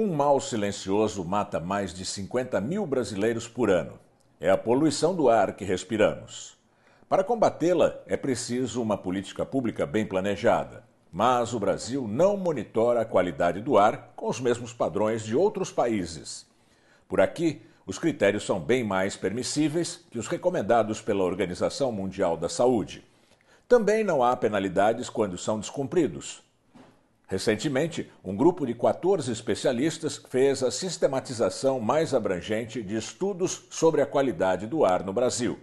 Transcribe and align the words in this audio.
Um 0.00 0.14
mal 0.14 0.40
silencioso 0.40 1.24
mata 1.24 1.58
mais 1.58 1.92
de 1.92 2.04
50 2.04 2.60
mil 2.60 2.86
brasileiros 2.86 3.48
por 3.48 3.68
ano. 3.68 3.94
É 4.40 4.48
a 4.48 4.56
poluição 4.56 5.12
do 5.12 5.28
ar 5.28 5.56
que 5.56 5.64
respiramos. 5.64 6.56
Para 7.08 7.24
combatê-la, 7.24 7.96
é 8.06 8.16
preciso 8.16 8.80
uma 8.80 8.96
política 8.96 9.44
pública 9.44 9.84
bem 9.84 10.06
planejada. 10.06 10.84
Mas 11.12 11.52
o 11.52 11.58
Brasil 11.58 12.06
não 12.06 12.36
monitora 12.36 13.00
a 13.00 13.04
qualidade 13.04 13.60
do 13.60 13.76
ar 13.76 14.12
com 14.14 14.28
os 14.28 14.38
mesmos 14.38 14.72
padrões 14.72 15.24
de 15.24 15.34
outros 15.34 15.72
países. 15.72 16.46
Por 17.08 17.20
aqui, 17.20 17.60
os 17.84 17.98
critérios 17.98 18.46
são 18.46 18.60
bem 18.60 18.84
mais 18.84 19.16
permissíveis 19.16 20.06
que 20.12 20.18
os 20.20 20.28
recomendados 20.28 21.00
pela 21.00 21.24
Organização 21.24 21.90
Mundial 21.90 22.36
da 22.36 22.48
Saúde. 22.48 23.04
Também 23.66 24.04
não 24.04 24.22
há 24.22 24.36
penalidades 24.36 25.10
quando 25.10 25.36
são 25.36 25.58
descumpridos. 25.58 26.46
Recentemente, 27.28 28.10
um 28.24 28.34
grupo 28.34 28.66
de 28.66 28.74
14 28.74 29.30
especialistas 29.30 30.16
fez 30.30 30.62
a 30.62 30.70
sistematização 30.70 31.78
mais 31.78 32.14
abrangente 32.14 32.82
de 32.82 32.96
estudos 32.96 33.66
sobre 33.68 34.00
a 34.00 34.06
qualidade 34.06 34.66
do 34.66 34.82
ar 34.82 35.04
no 35.04 35.12
Brasil. 35.12 35.58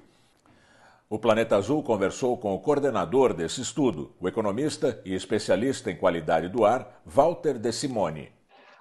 O 1.09 1.17
Planeta 1.17 1.55
Azul 1.55 1.81
conversou 1.81 2.37
com 2.37 2.53
o 2.53 2.59
coordenador 2.59 3.33
desse 3.33 3.61
estudo, 3.61 4.11
o 4.19 4.27
economista 4.27 5.01
e 5.03 5.15
especialista 5.15 5.89
em 5.89 5.95
qualidade 5.95 6.49
do 6.49 6.63
ar, 6.63 7.01
Walter 7.03 7.57
De 7.57 7.71
Simone. 7.71 8.34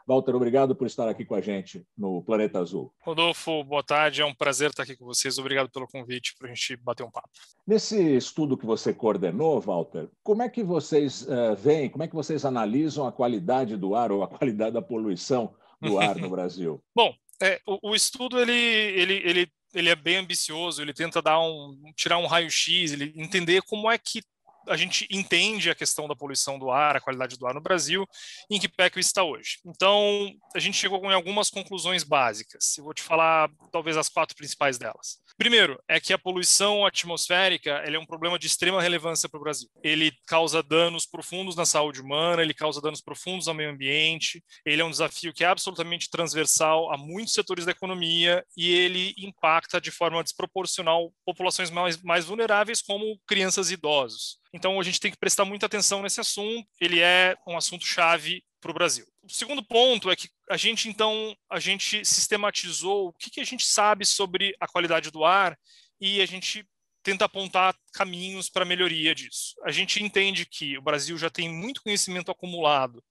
Walter, 0.06 0.34
obrigado 0.34 0.76
por 0.76 0.86
estar 0.86 1.08
aqui 1.08 1.24
com 1.24 1.34
a 1.34 1.40
gente 1.40 1.86
no 1.96 2.22
Planeta 2.22 2.58
Azul. 2.58 2.92
Rodolfo, 3.00 3.64
boa 3.64 3.82
tarde. 3.82 4.20
É 4.20 4.24
um 4.24 4.34
prazer 4.34 4.70
estar 4.70 4.82
aqui 4.82 4.96
com 4.96 5.06
vocês. 5.06 5.38
Obrigado 5.38 5.70
pelo 5.70 5.86
convite 5.86 6.34
para 6.38 6.48
a 6.50 6.54
gente 6.54 6.76
bater 6.76 7.04
um 7.04 7.10
papo. 7.10 7.30
Nesse 7.66 8.16
estudo 8.16 8.56
que 8.56 8.66
você 8.66 8.92
coordenou, 8.92 9.60
Walter, 9.60 10.10
como 10.22 10.42
é 10.42 10.48
que 10.48 10.62
vocês 10.62 11.22
uh, 11.22 11.56
veem, 11.56 11.88
como 11.88 12.04
é 12.04 12.08
que 12.08 12.14
vocês 12.14 12.44
analisam 12.44 13.06
a 13.06 13.12
qualidade 13.12 13.76
do 13.78 13.94
ar 13.94 14.12
ou 14.12 14.22
a 14.22 14.28
qualidade 14.28 14.74
da 14.74 14.82
poluição 14.82 15.54
do 15.80 15.98
ar 15.98 16.16
no 16.16 16.28
Brasil? 16.30 16.84
Bom, 16.94 17.14
é, 17.40 17.60
o, 17.66 17.90
o, 17.90 17.94
estudo 17.94 18.38
ele, 18.38 18.52
ele, 18.52 19.14
ele, 19.24 19.52
ele 19.74 19.88
é 19.88 19.96
bem 19.96 20.16
ambicioso. 20.16 20.82
Ele 20.82 20.92
tenta 20.92 21.22
dar 21.22 21.40
um, 21.40 21.80
tirar 21.96 22.18
um 22.18 22.26
raio-x, 22.26 22.92
ele 22.92 23.14
entender 23.16 23.62
como 23.62 23.90
é 23.90 23.96
que 23.96 24.20
a 24.68 24.76
gente 24.76 25.06
entende 25.10 25.70
a 25.70 25.74
questão 25.74 26.08
da 26.08 26.16
poluição 26.16 26.58
do 26.58 26.70
ar, 26.70 26.96
a 26.96 27.00
qualidade 27.00 27.38
do 27.38 27.46
ar 27.46 27.54
no 27.54 27.60
Brasil, 27.60 28.06
em 28.50 28.60
que 28.60 28.68
pé 28.68 28.90
que 28.90 29.00
está 29.00 29.22
hoje. 29.22 29.58
Então, 29.64 30.32
a 30.54 30.58
gente 30.58 30.76
chegou 30.76 31.00
com 31.00 31.10
algumas 31.10 31.50
conclusões 31.50 32.04
básicas. 32.04 32.76
Eu 32.78 32.84
vou 32.84 32.94
te 32.94 33.02
falar 33.02 33.50
talvez 33.70 33.96
as 33.96 34.08
quatro 34.08 34.36
principais 34.36 34.78
delas. 34.78 35.22
Primeiro, 35.36 35.82
é 35.88 35.98
que 35.98 36.12
a 36.12 36.18
poluição 36.18 36.86
atmosférica 36.86 37.70
é 37.70 37.98
um 37.98 38.06
problema 38.06 38.38
de 38.38 38.46
extrema 38.46 38.80
relevância 38.80 39.28
para 39.28 39.38
o 39.38 39.42
Brasil. 39.42 39.68
Ele 39.82 40.12
causa 40.26 40.62
danos 40.62 41.06
profundos 41.06 41.56
na 41.56 41.66
saúde 41.66 42.00
humana, 42.00 42.40
ele 42.40 42.54
causa 42.54 42.80
danos 42.80 43.00
profundos 43.00 43.48
ao 43.48 43.54
meio 43.54 43.70
ambiente, 43.70 44.44
ele 44.64 44.80
é 44.80 44.84
um 44.84 44.90
desafio 44.90 45.32
que 45.32 45.42
é 45.42 45.48
absolutamente 45.48 46.08
transversal 46.08 46.92
a 46.92 46.96
muitos 46.96 47.34
setores 47.34 47.64
da 47.64 47.72
economia 47.72 48.44
e 48.56 48.70
ele 48.72 49.12
impacta 49.18 49.80
de 49.80 49.90
forma 49.90 50.22
desproporcional 50.22 51.12
populações 51.26 51.70
mais, 51.70 52.00
mais 52.00 52.24
vulneráveis, 52.24 52.80
como 52.80 53.18
crianças 53.26 53.70
e 53.70 53.74
idosos. 53.74 54.38
Então, 54.54 54.78
a 54.78 54.84
gente 54.84 55.00
tem 55.00 55.10
que 55.10 55.18
prestar 55.18 55.44
muita 55.44 55.66
atenção 55.66 56.00
nesse 56.00 56.20
assunto, 56.20 56.64
ele 56.80 57.00
é 57.00 57.36
um 57.44 57.56
assunto 57.56 57.84
chave 57.84 58.40
para 58.60 58.70
o 58.70 58.74
Brasil. 58.74 59.04
O 59.20 59.28
segundo 59.28 59.64
ponto 59.64 60.08
é 60.08 60.14
que 60.14 60.28
a 60.48 60.56
gente 60.56 60.88
então 60.88 61.36
a 61.50 61.58
gente 61.58 62.04
sistematizou 62.04 63.08
o 63.08 63.12
que, 63.12 63.30
que 63.30 63.40
a 63.40 63.44
gente 63.44 63.66
sabe 63.66 64.06
sobre 64.06 64.54
a 64.60 64.68
qualidade 64.68 65.10
do 65.10 65.24
ar 65.24 65.58
e 66.00 66.22
a 66.22 66.26
gente 66.26 66.64
tenta 67.02 67.24
apontar 67.24 67.74
caminhos 67.92 68.48
para 68.48 68.64
melhoria 68.64 69.12
disso. 69.12 69.54
A 69.64 69.72
gente 69.72 70.00
entende 70.00 70.46
que 70.46 70.78
o 70.78 70.82
Brasil 70.82 71.18
já 71.18 71.28
tem 71.28 71.52
muito 71.52 71.82
conhecimento 71.82 72.30
acumulado 72.30 73.04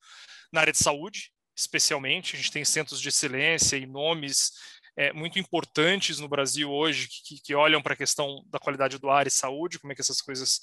na 0.52 0.61
área 0.61 0.71
de 0.71 0.80
saúde, 0.80 1.30
especialmente. 1.55 2.36
A 2.36 2.39
gente 2.39 2.52
tem 2.52 2.64
centros 2.64 3.02
de 3.02 3.09
excelência 3.09 3.75
e 3.75 3.86
nomes 3.86 4.53
é, 4.95 5.11
muito 5.11 5.39
importantes 5.39 6.19
no 6.19 6.27
Brasil 6.27 6.72
hoje 6.72 7.08
que, 7.25 7.41
que 7.41 7.55
olham 7.55 7.81
para 7.81 7.94
a 7.94 7.97
questão 7.97 8.44
da 8.47 8.59
qualidade 8.59 8.97
do 8.97 9.09
ar 9.09 9.25
e 9.27 9.31
saúde, 9.31 9.80
como 9.80 9.92
é 9.92 9.95
que 9.95 10.02
essas 10.02 10.21
coisas 10.21 10.61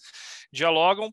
dialogam. 0.53 1.13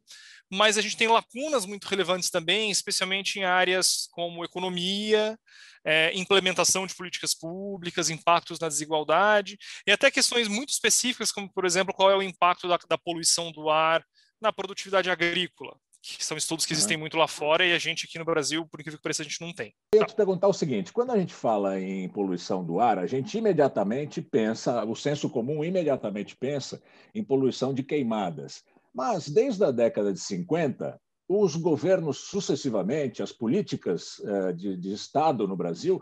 Mas 0.51 0.77
a 0.77 0.81
gente 0.81 0.95
tem 0.95 1.07
lacunas 1.07 1.65
muito 1.65 1.85
relevantes 1.87 2.29
também, 2.29 2.71
especialmente 2.71 3.37
em 3.39 3.43
áreas 3.43 4.07
como 4.11 4.45
economia, 4.45 5.37
é, 5.83 6.11
implementação 6.13 6.87
de 6.87 6.95
políticas 6.95 7.33
públicas, 7.33 8.09
impactos 8.09 8.59
na 8.59 8.67
desigualdade, 8.67 9.57
e 9.85 9.91
até 9.91 10.09
questões 10.09 10.47
muito 10.47 10.69
específicas, 10.69 11.31
como, 11.31 11.51
por 11.51 11.65
exemplo, 11.65 11.93
qual 11.93 12.11
é 12.11 12.15
o 12.15 12.23
impacto 12.23 12.67
da, 12.67 12.77
da 12.89 12.97
poluição 12.97 13.51
do 13.51 13.69
ar 13.69 14.05
na 14.39 14.53
produtividade 14.53 15.09
agrícola, 15.09 15.75
que 16.15 16.23
são 16.23 16.37
estudos 16.37 16.65
que 16.65 16.73
existem 16.73 16.95
muito 16.95 17.17
lá 17.17 17.27
fora 17.27 17.65
e 17.65 17.73
a 17.73 17.79
gente 17.79 18.05
aqui 18.05 18.17
no 18.17 18.25
Brasil, 18.25 18.65
por 18.65 18.79
incrível 18.79 18.97
que 18.97 19.03
pareça, 19.03 19.23
a 19.23 19.25
gente 19.25 19.41
não 19.41 19.51
tem. 19.51 19.73
Eu 19.93 20.01
ia 20.01 20.05
te 20.05 20.15
perguntar 20.15 20.47
o 20.47 20.53
seguinte: 20.53 20.93
quando 20.93 21.11
a 21.11 21.17
gente 21.17 21.33
fala 21.33 21.79
em 21.79 22.07
poluição 22.07 22.63
do 22.63 22.79
ar, 22.79 22.99
a 22.99 23.07
gente 23.07 23.37
imediatamente 23.37 24.21
pensa, 24.21 24.85
o 24.85 24.95
senso 24.95 25.29
comum 25.29 25.63
imediatamente 25.63 26.35
pensa 26.35 26.81
em 27.13 27.23
poluição 27.23 27.73
de 27.73 27.83
queimadas. 27.83 28.63
Mas, 28.93 29.27
desde 29.27 29.63
a 29.63 29.71
década 29.71 30.13
de 30.13 30.19
50, 30.19 30.99
os 31.27 31.55
governos 31.55 32.17
sucessivamente, 32.17 33.21
as 33.21 33.31
políticas 33.31 34.21
eh, 34.23 34.53
de, 34.53 34.77
de 34.77 34.93
Estado 34.93 35.47
no 35.47 35.57
Brasil, 35.57 36.01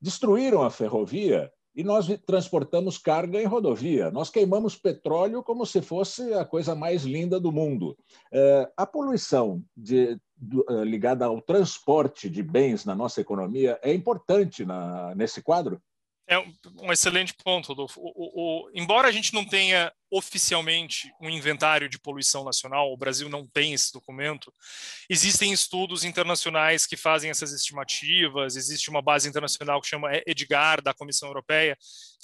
destruíram 0.00 0.62
a 0.62 0.70
ferrovia 0.70 1.52
e 1.74 1.82
nós 1.82 2.06
transportamos 2.26 2.98
carga 2.98 3.40
em 3.40 3.46
rodovia. 3.46 4.10
Nós 4.10 4.30
queimamos 4.30 4.76
petróleo 4.76 5.42
como 5.42 5.64
se 5.64 5.80
fosse 5.80 6.34
a 6.34 6.44
coisa 6.44 6.74
mais 6.74 7.02
linda 7.04 7.40
do 7.40 7.50
mundo. 7.50 7.96
Eh, 8.30 8.70
a 8.76 8.86
poluição 8.86 9.62
de, 9.76 10.10
eh, 10.10 10.84
ligada 10.84 11.24
ao 11.24 11.40
transporte 11.40 12.28
de 12.28 12.42
bens 12.42 12.84
na 12.84 12.94
nossa 12.94 13.20
economia 13.20 13.78
é 13.82 13.92
importante 13.92 14.64
na, 14.64 15.14
nesse 15.14 15.42
quadro? 15.42 15.80
É 16.32 16.38
um 16.80 16.90
excelente 16.90 17.34
ponto, 17.34 17.68
Rodolfo. 17.68 18.00
O, 18.00 18.10
o, 18.14 18.66
o, 18.66 18.70
embora 18.74 19.06
a 19.06 19.12
gente 19.12 19.34
não 19.34 19.44
tenha 19.44 19.92
oficialmente 20.10 21.12
um 21.20 21.28
inventário 21.28 21.88
de 21.90 21.98
poluição 21.98 22.42
nacional, 22.42 22.90
o 22.90 22.96
Brasil 22.96 23.28
não 23.28 23.46
tem 23.46 23.74
esse 23.74 23.92
documento, 23.92 24.52
existem 25.10 25.52
estudos 25.52 26.04
internacionais 26.04 26.86
que 26.86 26.96
fazem 26.96 27.30
essas 27.30 27.52
estimativas, 27.52 28.56
existe 28.56 28.88
uma 28.88 29.02
base 29.02 29.28
internacional 29.28 29.80
que 29.80 29.88
chama 29.88 30.10
EDGAR, 30.26 30.80
da 30.80 30.94
Comissão 30.94 31.28
Europeia, 31.28 31.76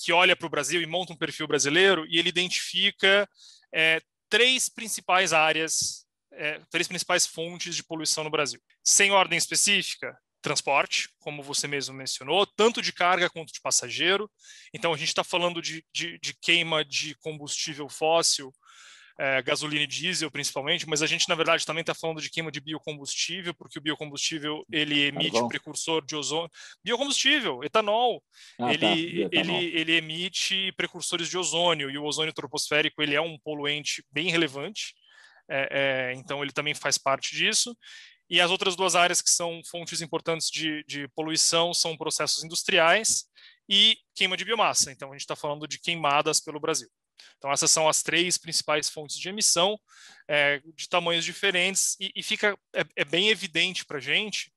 que 0.02 0.10
olha 0.10 0.34
para 0.34 0.46
o 0.46 0.50
Brasil 0.50 0.80
e 0.80 0.86
monta 0.86 1.12
um 1.12 1.16
perfil 1.16 1.46
brasileiro 1.46 2.06
e 2.08 2.18
ele 2.18 2.30
identifica 2.30 3.28
é, 3.74 4.00
três 4.30 4.70
principais 4.70 5.34
áreas, 5.34 6.06
é, 6.32 6.60
três 6.70 6.88
principais 6.88 7.26
fontes 7.26 7.76
de 7.76 7.84
poluição 7.84 8.24
no 8.24 8.30
Brasil. 8.30 8.60
Sem 8.82 9.10
ordem 9.10 9.36
específica, 9.36 10.16
transporte, 10.40 11.08
como 11.18 11.42
você 11.42 11.66
mesmo 11.66 11.94
mencionou, 11.94 12.46
tanto 12.46 12.80
de 12.80 12.92
carga 12.92 13.30
quanto 13.30 13.52
de 13.52 13.60
passageiro. 13.60 14.30
Então, 14.72 14.92
a 14.92 14.96
gente 14.96 15.08
está 15.08 15.24
falando 15.24 15.60
de, 15.60 15.84
de, 15.92 16.18
de, 16.18 16.34
queima 16.40 16.84
de 16.84 17.14
combustível 17.16 17.88
fóssil, 17.88 18.52
é, 19.20 19.42
gasolina 19.42 19.82
e 19.82 19.86
diesel 19.86 20.30
principalmente, 20.30 20.88
mas 20.88 21.02
a 21.02 21.06
gente, 21.06 21.28
na 21.28 21.34
verdade, 21.34 21.66
também 21.66 21.80
está 21.80 21.92
falando 21.92 22.20
de 22.20 22.30
queima 22.30 22.52
de 22.52 22.60
biocombustível, 22.60 23.52
porque 23.52 23.78
o 23.78 23.82
biocombustível 23.82 24.64
ele 24.70 25.06
emite 25.06 25.32
tá 25.32 25.48
precursor 25.48 26.04
de 26.04 26.14
ozônio. 26.14 26.50
Biocombustível, 26.84 27.64
etanol, 27.64 28.22
ah, 28.60 28.72
ele, 28.72 29.28
tá. 29.28 29.36
ele, 29.36 29.76
ele 29.76 29.92
emite 29.96 30.72
precursores 30.76 31.28
de 31.28 31.36
ozônio, 31.36 31.90
e 31.90 31.98
o 31.98 32.04
ozônio 32.04 32.32
troposférico 32.32 33.02
ele 33.02 33.16
é 33.16 33.20
um 33.20 33.36
poluente 33.38 34.04
bem 34.12 34.30
relevante. 34.30 34.94
É, 35.50 35.68
é, 35.70 36.14
então 36.14 36.42
ele 36.42 36.52
também 36.52 36.74
faz 36.74 36.96
parte 36.96 37.34
disso. 37.34 37.76
E 38.30 38.40
as 38.40 38.50
outras 38.50 38.76
duas 38.76 38.94
áreas 38.94 39.22
que 39.22 39.30
são 39.30 39.62
fontes 39.64 40.00
importantes 40.02 40.50
de, 40.50 40.84
de 40.84 41.08
poluição 41.08 41.72
são 41.72 41.96
processos 41.96 42.44
industriais 42.44 43.24
e 43.68 43.96
queima 44.14 44.36
de 44.36 44.44
biomassa. 44.44 44.92
Então, 44.92 45.10
a 45.10 45.12
gente 45.12 45.22
está 45.22 45.36
falando 45.36 45.66
de 45.66 45.78
queimadas 45.78 46.40
pelo 46.40 46.60
Brasil. 46.60 46.88
Então, 47.36 47.52
essas 47.52 47.70
são 47.70 47.88
as 47.88 48.02
três 48.02 48.36
principais 48.36 48.88
fontes 48.88 49.16
de 49.18 49.28
emissão, 49.28 49.78
é, 50.26 50.60
de 50.74 50.88
tamanhos 50.88 51.24
diferentes, 51.24 51.96
e, 52.00 52.12
e 52.14 52.22
fica 52.22 52.58
é, 52.74 52.84
é 52.96 53.04
bem 53.04 53.28
evidente 53.28 53.84
para 53.84 53.98
a 53.98 54.00
gente 54.00 54.52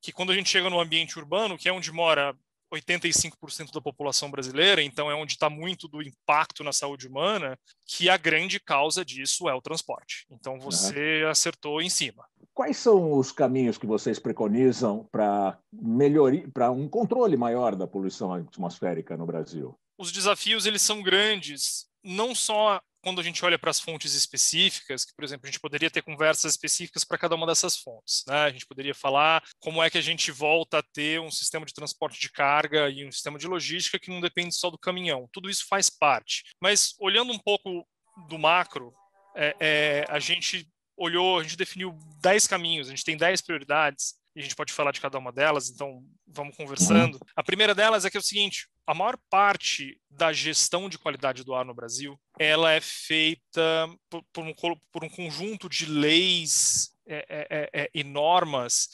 que 0.00 0.12
quando 0.12 0.30
a 0.30 0.34
gente 0.34 0.48
chega 0.48 0.70
no 0.70 0.80
ambiente 0.80 1.18
urbano, 1.18 1.58
que 1.58 1.68
é 1.68 1.72
onde 1.72 1.90
mora 1.90 2.36
85% 2.72 3.72
da 3.72 3.80
população 3.80 4.30
brasileira, 4.30 4.82
então 4.82 5.10
é 5.10 5.14
onde 5.14 5.32
está 5.32 5.48
muito 5.48 5.88
do 5.88 6.02
impacto 6.02 6.62
na 6.62 6.72
saúde 6.72 7.06
humana, 7.06 7.58
que 7.86 8.08
a 8.08 8.16
grande 8.16 8.60
causa 8.60 9.04
disso 9.04 9.48
é 9.48 9.54
o 9.54 9.62
transporte. 9.62 10.26
Então 10.30 10.58
você 10.58 11.24
uhum. 11.24 11.30
acertou 11.30 11.80
em 11.80 11.88
cima. 11.88 12.24
Quais 12.52 12.76
são 12.76 13.12
os 13.12 13.32
caminhos 13.32 13.78
que 13.78 13.86
vocês 13.86 14.18
preconizam 14.18 15.08
para 15.10 15.58
melhoria, 15.72 16.48
para 16.52 16.70
um 16.70 16.88
controle 16.88 17.36
maior 17.36 17.76
da 17.76 17.86
poluição 17.86 18.32
atmosférica 18.32 19.16
no 19.16 19.26
Brasil? 19.26 19.78
Os 19.96 20.12
desafios 20.12 20.66
eles 20.66 20.82
são 20.82 21.02
grandes, 21.02 21.86
não 22.02 22.34
só 22.34 22.80
quando 23.02 23.20
a 23.20 23.24
gente 23.24 23.44
olha 23.44 23.58
para 23.58 23.70
as 23.70 23.80
fontes 23.80 24.14
específicas, 24.14 25.04
que, 25.04 25.14
por 25.14 25.24
exemplo, 25.24 25.46
a 25.46 25.50
gente 25.50 25.60
poderia 25.60 25.90
ter 25.90 26.02
conversas 26.02 26.52
específicas 26.52 27.04
para 27.04 27.18
cada 27.18 27.34
uma 27.34 27.46
dessas 27.46 27.76
fontes. 27.76 28.24
Né? 28.26 28.36
A 28.36 28.50
gente 28.50 28.66
poderia 28.66 28.94
falar 28.94 29.42
como 29.60 29.82
é 29.82 29.90
que 29.90 29.98
a 29.98 30.02
gente 30.02 30.30
volta 30.30 30.78
a 30.78 30.82
ter 30.82 31.20
um 31.20 31.30
sistema 31.30 31.64
de 31.64 31.74
transporte 31.74 32.20
de 32.20 32.30
carga 32.30 32.88
e 32.88 33.06
um 33.06 33.12
sistema 33.12 33.38
de 33.38 33.46
logística 33.46 33.98
que 33.98 34.10
não 34.10 34.20
depende 34.20 34.54
só 34.54 34.70
do 34.70 34.78
caminhão. 34.78 35.28
Tudo 35.32 35.48
isso 35.48 35.66
faz 35.68 35.88
parte. 35.90 36.44
Mas 36.60 36.94
olhando 36.98 37.32
um 37.32 37.38
pouco 37.38 37.86
do 38.28 38.38
macro, 38.38 38.92
é, 39.36 39.56
é, 39.60 40.06
a 40.08 40.18
gente 40.18 40.68
olhou, 40.96 41.38
a 41.38 41.42
gente 41.42 41.56
definiu 41.56 41.96
10 42.20 42.46
caminhos, 42.48 42.88
a 42.88 42.90
gente 42.90 43.04
tem 43.04 43.16
10 43.16 43.40
prioridades, 43.42 44.14
e 44.34 44.40
a 44.40 44.42
gente 44.42 44.54
pode 44.54 44.72
falar 44.72 44.92
de 44.92 45.00
cada 45.00 45.18
uma 45.18 45.32
delas. 45.32 45.68
Então, 45.68 46.04
vamos 46.26 46.56
conversando. 46.56 47.14
Uhum. 47.14 47.20
A 47.34 47.42
primeira 47.42 47.74
delas 47.74 48.04
é 48.04 48.10
que 48.10 48.16
é 48.16 48.20
o 48.20 48.22
seguinte: 48.22 48.68
a 48.86 48.94
maior 48.94 49.18
parte 49.28 50.00
da 50.10 50.32
gestão 50.32 50.88
de 50.88 50.98
qualidade 50.98 51.44
do 51.44 51.54
ar 51.54 51.64
no 51.64 51.74
Brasil 51.74 52.18
ela 52.38 52.72
é 52.72 52.80
feita 52.80 53.88
por, 54.08 54.24
por, 54.32 54.44
um, 54.44 54.54
por 54.92 55.04
um, 55.04 55.08
conjunto 55.08 55.68
de 55.68 55.86
leis 55.86 56.90
é, 57.06 57.26
é, 57.28 57.46
é, 57.50 57.82
é, 57.82 57.90
e 57.92 58.04
normas 58.04 58.88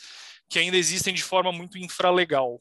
que 0.49 0.59
ainda 0.59 0.77
existem 0.77 1.15
de 1.15 1.23
forma 1.23 1.53
muito 1.53 1.79
infralegal. 1.79 2.61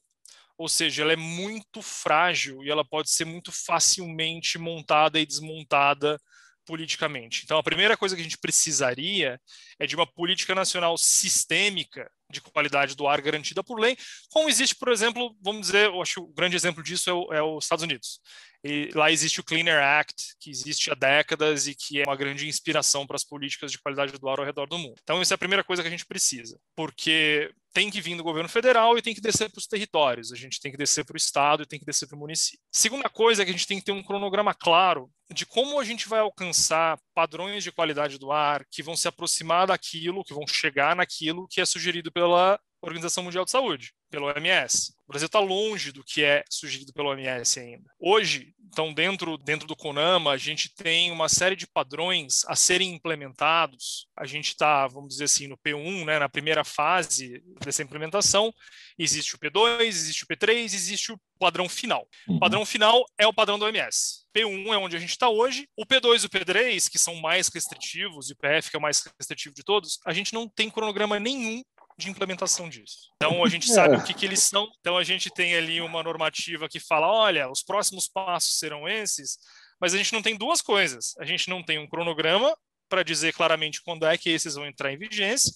Ou 0.58 0.70
seja, 0.70 1.02
ela 1.02 1.14
é 1.14 1.18
muito 1.18 1.82
frágil 1.82 2.64
e 2.64 2.70
ela 2.70 2.86
pode 2.86 3.10
ser 3.10 3.26
muito 3.26 3.52
facilmente 3.52 4.58
montada 4.58 5.20
e 5.20 5.26
desmontada 5.26 6.20
politicamente. 6.66 7.42
Então, 7.44 7.58
a 7.58 7.64
primeira 7.64 7.98
coisa 7.98 8.16
que 8.16 8.22
a 8.22 8.24
gente 8.24 8.38
precisaria 8.38 9.40
é 9.80 9.88
de 9.88 9.96
uma 9.96 10.06
política 10.06 10.56
nacional 10.56 10.98
sistêmica 10.98 12.10
de 12.30 12.42
qualidade 12.42 12.96
do 12.96 13.08
ar 13.08 13.22
garantida 13.22 13.64
por 13.64 13.80
lei, 13.80 13.96
como 14.30 14.50
existe, 14.50 14.76
por 14.76 14.92
exemplo, 14.92 15.36
vamos 15.42 15.68
dizer, 15.68 15.86
eu 15.86 16.02
acho 16.02 16.16
que 16.16 16.20
o 16.20 16.34
grande 16.34 16.56
exemplo 16.56 16.84
disso 16.84 17.10
é, 17.10 17.14
o, 17.14 17.34
é 17.34 17.44
os 17.44 17.66
Estados 17.66 17.84
Unidos. 17.84 18.20
E 18.64 18.90
lá 18.96 19.12
existe 19.12 19.40
o 19.40 19.44
Clean 19.44 19.66
Air 19.66 19.84
Act, 19.84 20.36
que 20.40 20.50
existe 20.50 20.90
há 20.90 20.96
décadas 20.96 21.68
e 21.68 21.76
que 21.76 22.00
é 22.00 22.04
uma 22.08 22.16
grande 22.16 22.48
inspiração 22.48 23.06
para 23.06 23.18
as 23.18 23.24
políticas 23.24 23.72
de 23.72 23.78
qualidade 23.78 24.18
do 24.18 24.30
ar 24.30 24.40
ao 24.40 24.46
redor 24.46 24.68
do 24.68 24.78
mundo. 24.78 24.96
Então, 25.04 25.22
isso 25.22 25.34
é 25.34 25.36
a 25.36 25.38
primeira 25.38 25.64
coisa 25.64 25.82
que 25.82 25.88
a 25.88 25.92
gente 25.92 26.06
precisa, 26.06 26.58
porque 26.76 27.54
tem 27.74 27.90
que 27.90 28.00
vir 28.00 28.16
do 28.16 28.24
governo 28.24 28.48
federal 28.48 28.98
e 28.98 29.02
tem 29.02 29.16
que 29.16 29.22
descer 29.22 29.50
para 29.50 29.60
os 29.60 29.68
territórios, 29.68 30.32
a 30.32 30.36
gente 30.36 30.62
tem 30.62 30.72
que 30.72 30.78
descer 30.78 31.04
para 31.04 31.16
o 31.16 31.18
estado 31.18 31.64
e 31.64 31.66
tem 31.66 31.80
que 31.80 31.86
descer 31.86 32.08
para 32.08 32.16
o 32.16 32.20
município. 32.20 32.60
Segunda 32.72 33.10
coisa 33.10 33.42
é 33.42 33.46
que 33.46 33.52
a 33.52 33.54
gente 33.54 33.68
tem 33.68 33.80
que 33.80 33.86
ter 33.86 33.92
um 33.92 34.04
cronograma 34.04 34.54
claro 34.54 35.10
de 35.34 35.46
como 35.46 35.80
a 35.80 35.84
gente 35.84 36.08
vai 36.08 36.20
alcançar 36.20 37.00
padrões 37.16 37.64
de 37.64 37.72
qualidade 37.72 38.20
do 38.20 38.32
ar 38.32 38.64
que 38.70 38.84
vão 38.84 38.96
se 38.96 39.08
aproximar 39.08 39.68
daquilo, 39.68 40.24
que 40.24 40.34
vão 40.34 40.46
chegar 40.48 40.96
naquilo 40.96 41.48
que 41.50 41.60
é 41.60 41.66
sugerido 41.66 42.12
pela 42.12 42.60
Organização 42.84 43.24
Mundial 43.24 43.46
de 43.46 43.52
Saúde, 43.52 43.94
pelo 44.12 44.28
OMS. 44.28 44.94
O 45.08 45.12
Brasil 45.12 45.28
está 45.28 45.40
longe 45.40 45.94
do 45.94 46.04
que 46.04 46.22
é 46.22 46.44
sugerido 46.50 46.92
pelo 46.92 47.10
OMS 47.10 47.60
ainda. 47.60 47.90
Hoje, 47.98 48.54
então, 48.68 48.94
dentro, 48.94 49.38
dentro 49.38 49.66
do 49.66 49.76
CONAMA, 49.76 50.32
a 50.32 50.38
gente 50.38 50.74
tem 50.76 51.10
uma 51.10 51.30
série 51.30 51.56
de 51.56 51.66
padrões 51.66 52.44
a 52.46 52.56
serem 52.56 52.94
implementados. 52.94 54.08
A 54.18 54.26
gente 54.26 54.50
está, 54.50 54.86
vamos 54.88 55.10
dizer 55.10 55.26
assim, 55.26 55.48
no 55.48 55.58
P1, 55.58 56.06
né, 56.06 56.20
na 56.20 56.28
primeira 56.28 56.66
fase 56.66 57.42
dessa 57.64 57.84
implementação. 57.84 58.54
Existe 59.00 59.36
o 59.36 59.40
P2, 59.40 59.80
existe 59.82 60.24
o 60.26 60.28
P3, 60.28 60.64
existe 60.66 61.12
o 61.14 61.20
padrão 61.40 61.70
final. 61.70 62.06
O 62.28 62.34
uhum. 62.34 62.40
padrão 62.40 62.66
final 62.66 63.06
é 63.18 63.26
o 63.26 63.34
padrão 63.34 63.58
do 63.58 63.66
OMS. 63.66 64.24
P1 64.36 64.74
é 64.74 64.78
onde 64.78 64.98
a 64.98 65.00
gente 65.00 65.12
está 65.12 65.30
hoje. 65.30 65.68
O 65.78 65.86
P2 65.86 66.24
e 66.24 66.26
o 66.26 66.30
P3, 66.30 66.90
que 66.90 66.98
são 66.98 67.16
mais 67.16 67.48
restritivos, 67.48 68.30
e 68.30 68.34
o 68.34 68.38
PF, 68.38 68.70
que 68.70 68.76
é 68.76 68.80
o 68.80 68.82
mais 68.82 69.04
restritivo 69.18 69.54
de 69.54 69.64
todos, 69.64 70.00
a 70.06 70.14
gente 70.14 70.34
não 70.34 70.50
tem 70.50 70.70
cronograma 70.70 71.20
nenhum 71.20 71.64
de 71.98 72.10
implementação 72.10 72.70
disso. 72.70 73.10
Então 73.16 73.44
a 73.44 73.50
gente 73.50 73.68
sabe 73.68 73.96
é. 73.96 73.98
o 73.98 74.04
que, 74.04 74.14
que 74.14 74.26
eles 74.26 74.42
são. 74.44 74.68
Então 74.80 74.98
a 74.98 75.04
gente 75.04 75.30
tem 75.30 75.56
ali 75.56 75.82
uma 75.82 76.04
normativa 76.04 76.70
que 76.70 76.80
fala: 76.80 77.08
olha, 77.08 77.50
os 77.50 77.64
próximos 77.64 78.08
passos 78.08 78.60
serão 78.60 78.88
esses, 78.88 79.38
mas 79.80 79.94
a 79.94 79.98
gente 79.98 80.14
não 80.14 80.22
tem 80.22 80.38
duas 80.38 80.62
coisas. 80.62 81.14
A 81.20 81.26
gente 81.26 81.50
não 81.50 81.64
tem 81.64 81.80
um 81.80 81.88
cronograma 81.88 82.56
para 82.90 83.04
dizer 83.04 83.34
claramente 83.34 83.82
quando 83.82 84.06
é 84.06 84.18
que 84.18 84.30
esses 84.30 84.56
vão 84.56 84.68
entrar 84.68 84.94
em 84.94 84.98
vigência. 84.98 85.52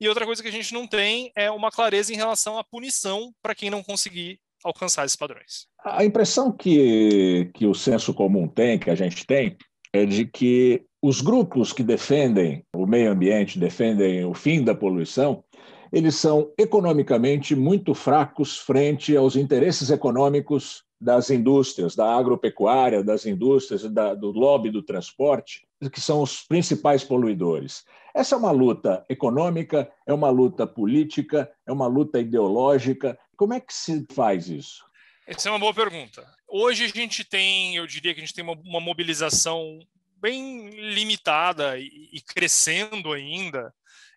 E 0.00 0.08
outra 0.08 0.26
coisa 0.26 0.42
que 0.42 0.48
a 0.48 0.52
gente 0.52 0.74
não 0.74 0.86
tem 0.86 1.30
é 1.36 1.50
uma 1.50 1.70
clareza 1.70 2.12
em 2.12 2.16
relação 2.16 2.58
à 2.58 2.64
punição 2.64 3.32
para 3.40 3.54
quem 3.54 3.70
não 3.70 3.82
conseguir 3.82 4.40
alcançar 4.64 5.04
esses 5.04 5.16
padrões. 5.16 5.66
A 5.84 6.04
impressão 6.04 6.50
que, 6.50 7.50
que 7.54 7.66
o 7.66 7.74
senso 7.74 8.12
comum 8.12 8.48
tem, 8.48 8.78
que 8.78 8.90
a 8.90 8.94
gente 8.94 9.24
tem, 9.24 9.56
é 9.92 10.06
de 10.06 10.24
que 10.24 10.84
os 11.02 11.20
grupos 11.20 11.72
que 11.72 11.82
defendem 11.82 12.64
o 12.74 12.86
meio 12.86 13.10
ambiente, 13.10 13.58
defendem 13.58 14.24
o 14.24 14.34
fim 14.34 14.62
da 14.62 14.74
poluição, 14.74 15.44
eles 15.92 16.16
são 16.16 16.50
economicamente 16.56 17.54
muito 17.54 17.94
fracos 17.94 18.56
frente 18.58 19.14
aos 19.14 19.36
interesses 19.36 19.90
econômicos 19.90 20.84
das 20.98 21.30
indústrias, 21.30 21.94
da 21.94 22.16
agropecuária, 22.16 23.04
das 23.04 23.26
indústrias, 23.26 23.82
da, 23.82 24.14
do 24.14 24.30
lobby 24.30 24.70
do 24.70 24.82
transporte, 24.82 25.66
que 25.92 26.00
são 26.00 26.22
os 26.22 26.42
principais 26.42 27.04
poluidores. 27.04 27.84
Essa 28.14 28.36
é 28.36 28.38
uma 28.38 28.52
luta 28.52 29.04
econômica, 29.08 29.90
é 30.06 30.14
uma 30.14 30.30
luta 30.30 30.66
política, 30.66 31.50
é 31.66 31.72
uma 31.72 31.88
luta 31.88 32.20
ideológica. 32.20 33.18
Como 33.36 33.52
é 33.52 33.60
que 33.60 33.74
se 33.74 34.06
faz 34.12 34.48
isso? 34.48 34.84
Essa 35.26 35.48
é 35.48 35.52
uma 35.52 35.58
boa 35.58 35.74
pergunta. 35.74 36.24
Hoje 36.48 36.84
a 36.84 36.88
gente 36.88 37.24
tem, 37.24 37.76
eu 37.76 37.86
diria 37.86 38.14
que 38.14 38.20
a 38.20 38.24
gente 38.24 38.34
tem 38.34 38.44
uma, 38.44 38.54
uma 38.64 38.80
mobilização 38.80 39.80
bem 40.16 40.70
limitada 40.70 41.76
e, 41.78 42.08
e 42.12 42.20
crescendo 42.20 43.12
ainda 43.12 43.74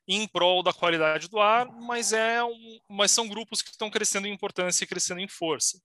em 0.08 0.28
prol 0.28 0.62
da 0.62 0.74
qualidade 0.74 1.28
do 1.28 1.40
ar, 1.40 1.66
mas, 1.66 2.14
é 2.14 2.44
um, 2.44 2.80
mas 2.90 3.12
são 3.12 3.28
grupos 3.28 3.62
que 3.62 3.72
estão 3.72 3.90
crescendo 3.90 4.28
em 4.28 4.34
importância 4.34 4.84
e 4.84 4.88
crescendo 4.88 5.20
em 5.20 5.28
força. 5.28 5.82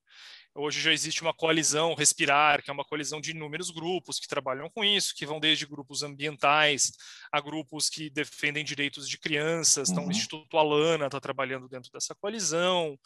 Hoje 0.54 0.80
já 0.80 0.92
existe 0.92 1.22
uma 1.22 1.32
coalizão 1.32 1.94
Respirar, 1.94 2.62
que 2.62 2.70
é 2.70 2.72
uma 2.72 2.84
coalizão 2.84 3.20
de 3.20 3.30
inúmeros 3.30 3.70
grupos 3.70 4.18
que 4.18 4.26
trabalham 4.26 4.68
com 4.68 4.84
isso, 4.84 5.14
que 5.14 5.24
vão 5.24 5.38
desde 5.38 5.64
grupos 5.64 6.02
ambientais 6.02 6.92
a 7.30 7.40
grupos 7.40 7.88
que 7.88 8.10
defendem 8.10 8.64
direitos 8.64 9.08
de 9.08 9.16
crianças. 9.16 9.90
Então, 9.90 10.02
uhum. 10.02 10.08
o 10.08 10.12
Instituto 10.12 10.58
Alana 10.58 11.06
está 11.06 11.20
trabalhando 11.20 11.68
dentro 11.68 11.90
dessa 11.92 12.14
coalizão, 12.16 12.98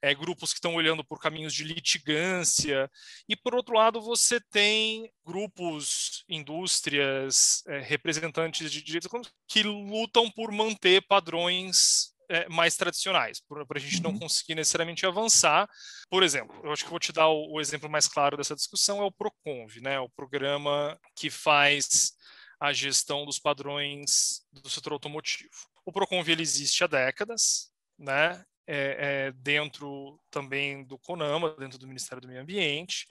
é, 0.00 0.14
grupos 0.14 0.52
que 0.52 0.58
estão 0.58 0.76
olhando 0.76 1.04
por 1.04 1.18
caminhos 1.18 1.52
de 1.52 1.64
litigância. 1.64 2.88
E, 3.28 3.34
por 3.34 3.54
outro 3.54 3.74
lado, 3.74 4.00
você 4.00 4.40
tem 4.40 5.10
grupos, 5.26 6.24
indústrias, 6.28 7.64
é, 7.66 7.80
representantes 7.80 8.70
de 8.70 8.80
direitos 8.80 9.10
que 9.48 9.64
lutam 9.64 10.30
por 10.30 10.52
manter 10.52 11.02
padrões 11.02 12.11
é, 12.28 12.48
mais 12.48 12.76
tradicionais, 12.76 13.40
para 13.40 13.78
a 13.78 13.80
gente 13.80 14.02
não 14.02 14.10
uhum. 14.10 14.18
conseguir 14.20 14.54
necessariamente 14.54 15.06
avançar. 15.06 15.68
Por 16.10 16.22
exemplo, 16.22 16.58
eu 16.64 16.72
acho 16.72 16.84
que 16.84 16.90
vou 16.90 16.98
te 16.98 17.12
dar 17.12 17.28
o, 17.28 17.54
o, 17.54 17.60
exemplo 17.60 17.88
mais 17.88 18.08
claro 18.08 18.36
dessa 18.36 18.54
discussão 18.54 19.00
é 19.00 19.04
o 19.04 19.12
Proconv, 19.12 19.80
né, 19.80 19.98
o 20.00 20.08
programa 20.08 20.98
que 21.16 21.30
faz 21.30 22.12
a 22.60 22.72
gestão 22.72 23.24
dos 23.24 23.38
padrões 23.38 24.42
do 24.52 24.70
setor 24.70 24.92
automotivo. 24.92 25.50
O 25.84 25.92
Proconv 25.92 26.28
ele 26.28 26.42
existe 26.42 26.84
há 26.84 26.86
décadas, 26.86 27.72
né? 27.98 28.44
É, 28.66 29.26
é, 29.26 29.32
dentro 29.32 30.18
também 30.30 30.84
do 30.84 30.98
CONAMA, 30.98 31.54
dentro 31.58 31.78
do 31.78 31.86
Ministério 31.86 32.20
do 32.20 32.28
Meio 32.28 32.40
Ambiente. 32.40 33.06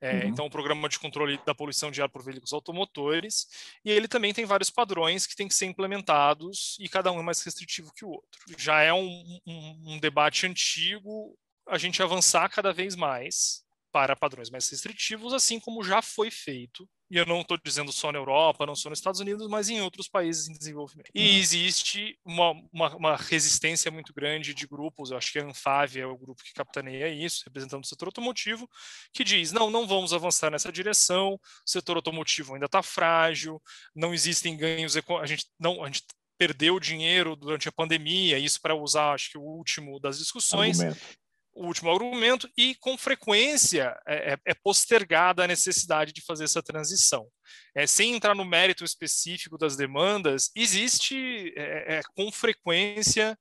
É, 0.00 0.20
uhum. 0.20 0.28
Então, 0.28 0.46
o 0.46 0.50
programa 0.50 0.88
de 0.88 0.98
controle 0.98 1.38
da 1.44 1.54
poluição 1.54 1.90
de 1.90 2.00
ar 2.00 2.08
por 2.08 2.22
veículos 2.22 2.52
automotores. 2.52 3.46
E 3.84 3.90
ele 3.90 4.08
também 4.08 4.32
tem 4.32 4.44
vários 4.44 4.70
padrões 4.70 5.26
que 5.26 5.36
têm 5.36 5.48
que 5.48 5.54
ser 5.54 5.66
implementados 5.66 6.76
e 6.80 6.88
cada 6.88 7.12
um 7.12 7.20
é 7.20 7.22
mais 7.22 7.42
restritivo 7.42 7.92
que 7.94 8.04
o 8.04 8.10
outro. 8.10 8.40
Já 8.58 8.82
é 8.82 8.92
um, 8.92 9.40
um, 9.46 9.94
um 9.94 9.98
debate 9.98 10.46
antigo 10.46 11.36
a 11.66 11.78
gente 11.78 12.02
avançar 12.02 12.48
cada 12.48 12.72
vez 12.72 12.96
mais 12.96 13.62
para 13.92 14.16
padrões 14.16 14.50
mais 14.50 14.68
restritivos, 14.68 15.32
assim 15.32 15.58
como 15.60 15.82
já 15.82 16.00
foi 16.02 16.30
feito 16.30 16.88
e 17.10 17.16
eu 17.16 17.26
não 17.26 17.40
estou 17.40 17.58
dizendo 17.62 17.90
só 17.90 18.12
na 18.12 18.18
Europa, 18.18 18.64
não 18.64 18.76
só 18.76 18.88
nos 18.88 19.00
Estados 19.00 19.18
Unidos, 19.18 19.48
mas 19.48 19.68
em 19.68 19.80
outros 19.80 20.08
países 20.08 20.48
em 20.48 20.52
desenvolvimento. 20.52 21.10
E 21.12 21.28
uhum. 21.28 21.38
existe 21.38 22.16
uma, 22.24 22.52
uma, 22.72 22.96
uma, 22.96 23.16
resistência 23.16 23.90
muito 23.90 24.14
grande 24.14 24.54
de 24.54 24.66
grupos, 24.66 25.10
eu 25.10 25.16
acho 25.16 25.32
que 25.32 25.40
a 25.40 25.44
Anfave 25.44 26.00
é 26.00 26.06
o 26.06 26.16
grupo 26.16 26.44
que 26.44 26.52
capitaneia 26.52 27.08
isso, 27.08 27.42
representando 27.44 27.82
o 27.82 27.86
setor 27.86 28.06
automotivo, 28.06 28.70
que 29.12 29.24
diz, 29.24 29.50
não, 29.50 29.70
não 29.70 29.88
vamos 29.88 30.12
avançar 30.12 30.52
nessa 30.52 30.70
direção, 30.70 31.34
o 31.34 31.40
setor 31.66 31.96
automotivo 31.96 32.54
ainda 32.54 32.66
está 32.66 32.80
frágil, 32.80 33.60
não 33.92 34.14
existem 34.14 34.56
ganhos, 34.56 34.96
a 34.96 35.26
gente 35.26 35.46
não, 35.58 35.82
a 35.82 35.88
gente 35.88 36.04
perdeu 36.38 36.78
dinheiro 36.78 37.34
durante 37.34 37.68
a 37.68 37.72
pandemia, 37.72 38.38
isso 38.38 38.60
para 38.62 38.74
usar, 38.74 39.14
acho 39.14 39.32
que 39.32 39.38
o 39.38 39.42
último 39.42 39.98
das 39.98 40.18
discussões, 40.18 40.80
Argumento 40.80 41.19
o 41.54 41.66
último 41.66 41.90
argumento, 41.90 42.48
e 42.56 42.74
com 42.76 42.96
frequência 42.96 43.96
é, 44.06 44.32
é, 44.32 44.38
é, 44.46 44.54
postergada 44.54 45.44
a 45.44 45.48
necessidade 45.48 46.12
de 46.12 46.22
fazer 46.24 46.44
essa 46.44 46.62
transição. 46.62 47.26
É, 47.74 47.86
sem 47.86 48.14
entrar 48.14 48.34
no 48.34 48.44
mérito 48.44 48.84
específico 48.84 49.58
das 49.58 49.76
demandas, 49.76 50.50
existe 50.54 51.52
é, 51.56 51.98
é 51.98 52.00
com 52.14 52.30
frequência 52.30 53.36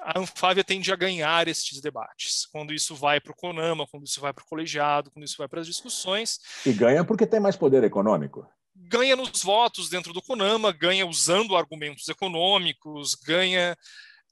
a 0.00 0.18
Anfávia 0.18 0.64
tende 0.64 0.92
a 0.92 0.96
ganhar 0.96 1.48
estes 1.48 1.80
debates. 1.80 2.46
Quando 2.52 2.72
isso 2.72 2.94
vai 2.94 3.20
para 3.20 3.32
o 3.32 3.36
CONAMA, 3.36 3.86
quando 3.90 4.04
isso 4.04 4.20
vai 4.20 4.32
para 4.32 4.42
o 4.42 4.46
colegiado, 4.46 5.10
quando 5.10 5.24
isso 5.24 5.36
vai 5.38 5.48
para 5.48 5.60
as 5.60 5.66
discussões. 5.66 6.38
E 6.64 6.72
ganha 6.72 7.04
porque 7.04 7.26
tem 7.26 7.40
mais 7.40 7.56
poder 7.56 7.82
econômico. 7.84 8.46
Ganha 8.74 9.16
nos 9.16 9.42
votos 9.42 9.88
dentro 9.88 10.12
do 10.12 10.22
CONAMA, 10.22 10.72
ganha 10.72 11.06
usando 11.06 11.56
argumentos 11.56 12.08
econômicos, 12.08 13.14
ganha 13.14 13.76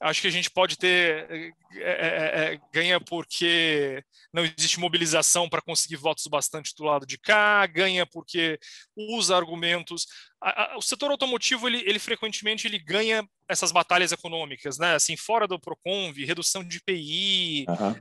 acho 0.01 0.21
que 0.21 0.29
a 0.29 0.31
gente 0.33 0.51
pode 0.51 0.77
ter 0.77 1.27
é, 1.31 1.53
é, 1.77 2.55
é, 2.55 2.61
ganha 2.73 3.01
porque 3.01 4.03
não 4.33 4.45
existe 4.45 4.79
mobilização 4.79 5.49
para 5.49 5.63
conseguir 5.63 5.97
votos 5.97 6.27
bastante 6.27 6.75
do 6.77 6.85
lado 6.85 7.07
de 7.07 7.19
cá, 7.19 7.67
ganha 7.67 8.05
porque 8.07 8.59
usa 8.97 9.37
argumentos. 9.37 10.07
A, 10.43 10.75
a, 10.75 10.77
o 10.77 10.83
setor 10.83 11.11
automotivo 11.11 11.67
ele, 11.67 11.83
ele, 11.87 11.99
frequentemente 11.99 12.67
ele 12.67 12.79
ganha 12.79 13.27
essas 13.49 13.73
batalhas 13.73 14.13
econômicas, 14.13 14.77
né? 14.79 14.95
Assim 14.95 15.17
fora 15.17 15.47
do 15.47 15.59
Proconv, 15.59 16.17
redução 16.25 16.63
de 16.63 16.79
IPI, 16.79 17.67
uhum. 17.69 17.95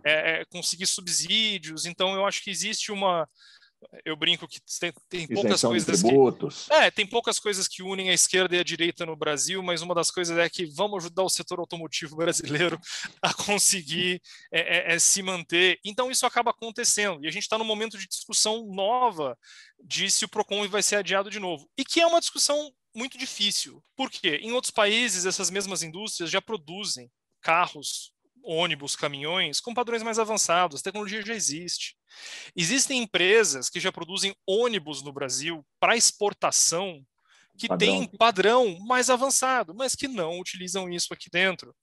conseguir 0.49 0.87
subsídios. 0.87 1.85
Então 1.85 2.13
eu 2.13 2.25
acho 2.25 2.43
que 2.43 2.49
existe 2.49 2.91
uma 2.91 3.27
Eu 4.03 4.15
brinco 4.15 4.48
que 4.48 4.60
tem, 4.79 4.94
tem 5.10 5.27
poucas 5.27 5.62
coisas 5.62 6.01
que 6.01 6.74
é, 6.74 6.91
tem 6.91 7.05
poucas 7.05 7.39
coisas 7.39 7.67
que 7.67 7.84
unem 7.84 8.10
a 8.10 8.13
esquerda 8.13 8.55
e 8.55 8.60
a 8.60 8.63
direita 8.63 9.05
no 9.05 9.15
Brasil, 9.15 9.62
mas 9.62 9.82
uma 9.82 9.94
das 9.94 10.10
coisas 10.10 10.38
é 10.38 10.50
que 10.50 10.65
vamos 10.65 11.03
ajudar 11.03 11.24
o 11.24 11.29
setor 11.29 11.60
automotivo 11.60 12.15
brasileiro 12.17 12.79
a 13.22 13.34
conseguir 13.34 14.22
é, 14.51 14.91
é, 14.91 14.96
é 14.96 15.00
se 15.00 15.22
manter. 15.22 15.79
Então 15.84 16.10
isso 16.10 16.25
acaba 16.25 16.51
acontecendo 16.51 17.24
e 17.24 17.27
a 17.27 17.32
gente 17.32 17.44
está 17.44 17.58
num 17.58 17.65
momento 17.65 17.98
de 17.98 18.08
discussão 18.08 18.65
nova 18.67 19.38
de 19.84 20.10
se 20.10 20.25
o 20.25 20.29
Procon 20.29 20.67
vai 20.67 20.82
ser 20.82 20.98
adiado 20.98 21.29
de 21.29 21.39
novo 21.39 21.70
e 21.77 21.84
que 21.84 22.01
é 22.01 22.08
uma 22.08 22.20
discussão 22.20 22.72
muito 22.94 23.17
difícil. 23.17 23.84
Por 23.96 24.10
quê? 24.10 24.39
Em 24.41 24.53
outros 24.53 24.72
países 24.72 25.25
essas 25.25 25.50
mesmas 25.50 25.84
indústrias 25.84 26.29
já 26.29 26.41
produzem 26.41 27.12
carros 27.41 28.13
ônibus, 28.46 28.96
caminhões 28.96 29.60
com 29.60 29.74
padrões 29.74 30.03
mais 30.03 30.20
avançados, 30.20 30.79
a 30.79 30.84
tecnologia 30.84 31.25
já 31.25 31.34
existe. 31.34 31.96
Existem 32.55 33.03
empresas 33.03 33.69
que 33.69 33.79
já 33.79 33.91
produzem 33.91 34.36
ônibus 34.48 35.03
no 35.03 35.12
Brasil 35.12 35.65
para 35.79 35.98
exportação 35.98 37.03
que 37.57 37.67
padrão. 37.67 37.77
têm 37.77 38.07
padrão 38.17 38.79
mais 38.79 39.10
avançado, 39.10 39.74
mas 39.74 39.95
que 39.95 40.07
não 40.07 40.39
utilizam 40.39 40.89
isso 40.89 41.13
aqui 41.13 41.29
dentro. 41.31 41.74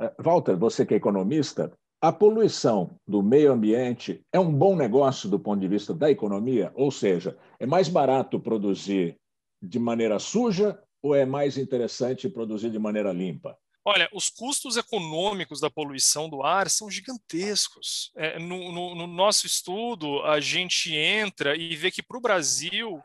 É, 0.00 0.12
Walter, 0.18 0.56
você 0.56 0.86
que 0.86 0.94
é 0.94 0.96
economista, 0.96 1.72
a 2.00 2.12
poluição 2.12 2.98
do 3.06 3.22
meio 3.22 3.52
ambiente 3.52 4.24
é 4.32 4.40
um 4.40 4.52
bom 4.52 4.74
negócio 4.74 5.28
do 5.28 5.38
ponto 5.38 5.60
de 5.60 5.68
vista 5.68 5.94
da 5.94 6.10
economia? 6.10 6.72
Ou 6.74 6.90
seja, 6.90 7.38
é 7.60 7.66
mais 7.66 7.88
barato 7.88 8.40
produzir 8.40 9.16
de 9.62 9.78
maneira 9.78 10.18
suja 10.18 10.80
ou 11.00 11.14
é 11.14 11.24
mais 11.24 11.56
interessante 11.56 12.28
produzir 12.28 12.70
de 12.70 12.78
maneira 12.78 13.12
limpa? 13.12 13.56
Olha, 13.84 14.08
os 14.12 14.30
custos 14.30 14.76
econômicos 14.76 15.60
da 15.60 15.68
poluição 15.68 16.28
do 16.28 16.42
ar 16.42 16.70
são 16.70 16.88
gigantescos. 16.88 18.12
É, 18.16 18.38
no, 18.38 18.70
no, 18.70 18.94
no, 18.94 19.06
nosso 19.08 19.44
estudo, 19.44 20.22
a 20.22 20.38
gente 20.38 20.94
entra 20.94 21.56
e 21.56 21.74
vê 21.74 21.90
que 21.90 22.02
para 22.02 22.16
o 22.16 22.20
Brasil, 22.20 23.02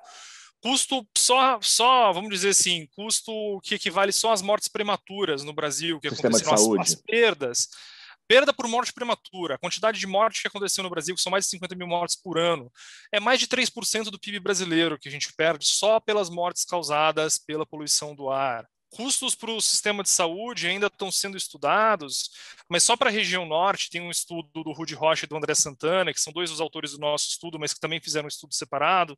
custo 0.61 1.07
só, 1.17 1.59
só, 1.61 2.13
vamos 2.13 2.29
dizer 2.29 2.49
assim, 2.49 2.87
custo 2.95 3.31
que 3.63 3.73
equivale 3.73 4.11
só 4.11 4.31
às 4.31 4.43
mortes 4.43 4.67
prematuras 4.67 5.43
no 5.43 5.51
Brasil, 5.51 5.99
que 5.99 6.09
Sistema 6.09 6.37
aconteceram 6.37 6.79
as, 6.79 6.93
as 6.93 6.95
perdas. 6.95 7.69
Perda 8.27 8.53
por 8.53 8.67
morte 8.67 8.93
prematura, 8.93 9.55
a 9.55 9.57
quantidade 9.57 9.97
de 9.97 10.05
mortes 10.05 10.41
que 10.41 10.47
aconteceu 10.49 10.83
no 10.83 10.89
Brasil, 10.89 11.15
que 11.15 11.21
são 11.21 11.31
mais 11.31 11.45
de 11.45 11.51
50 11.51 11.73
mil 11.75 11.87
mortes 11.87 12.15
por 12.15 12.37
ano, 12.37 12.71
é 13.11 13.19
mais 13.19 13.39
de 13.39 13.47
3% 13.47 14.11
do 14.11 14.19
PIB 14.19 14.41
brasileiro 14.41 14.99
que 14.99 15.07
a 15.07 15.11
gente 15.11 15.33
perde 15.33 15.65
só 15.65 15.99
pelas 15.99 16.29
mortes 16.29 16.65
causadas 16.65 17.39
pela 17.39 17.65
poluição 17.65 18.13
do 18.13 18.29
ar 18.29 18.67
custos 18.89 19.35
para 19.35 19.51
o 19.51 19.61
sistema 19.61 20.03
de 20.03 20.09
saúde 20.09 20.67
ainda 20.67 20.87
estão 20.87 21.11
sendo 21.11 21.37
estudados, 21.37 22.29
mas 22.69 22.83
só 22.83 22.95
para 22.95 23.09
a 23.09 23.13
região 23.13 23.45
norte 23.45 23.89
tem 23.89 24.01
um 24.01 24.11
estudo 24.11 24.63
do 24.63 24.71
Rudi 24.71 24.93
Rocha 24.93 25.25
e 25.25 25.27
do 25.27 25.35
André 25.35 25.53
Santana, 25.55 26.13
que 26.13 26.19
são 26.19 26.33
dois 26.33 26.49
dos 26.49 26.61
autores 26.61 26.91
do 26.91 26.99
nosso 26.99 27.29
estudo, 27.29 27.59
mas 27.59 27.73
que 27.73 27.79
também 27.79 27.99
fizeram 27.99 28.25
um 28.25 28.29
estudo 28.29 28.53
separado. 28.53 29.17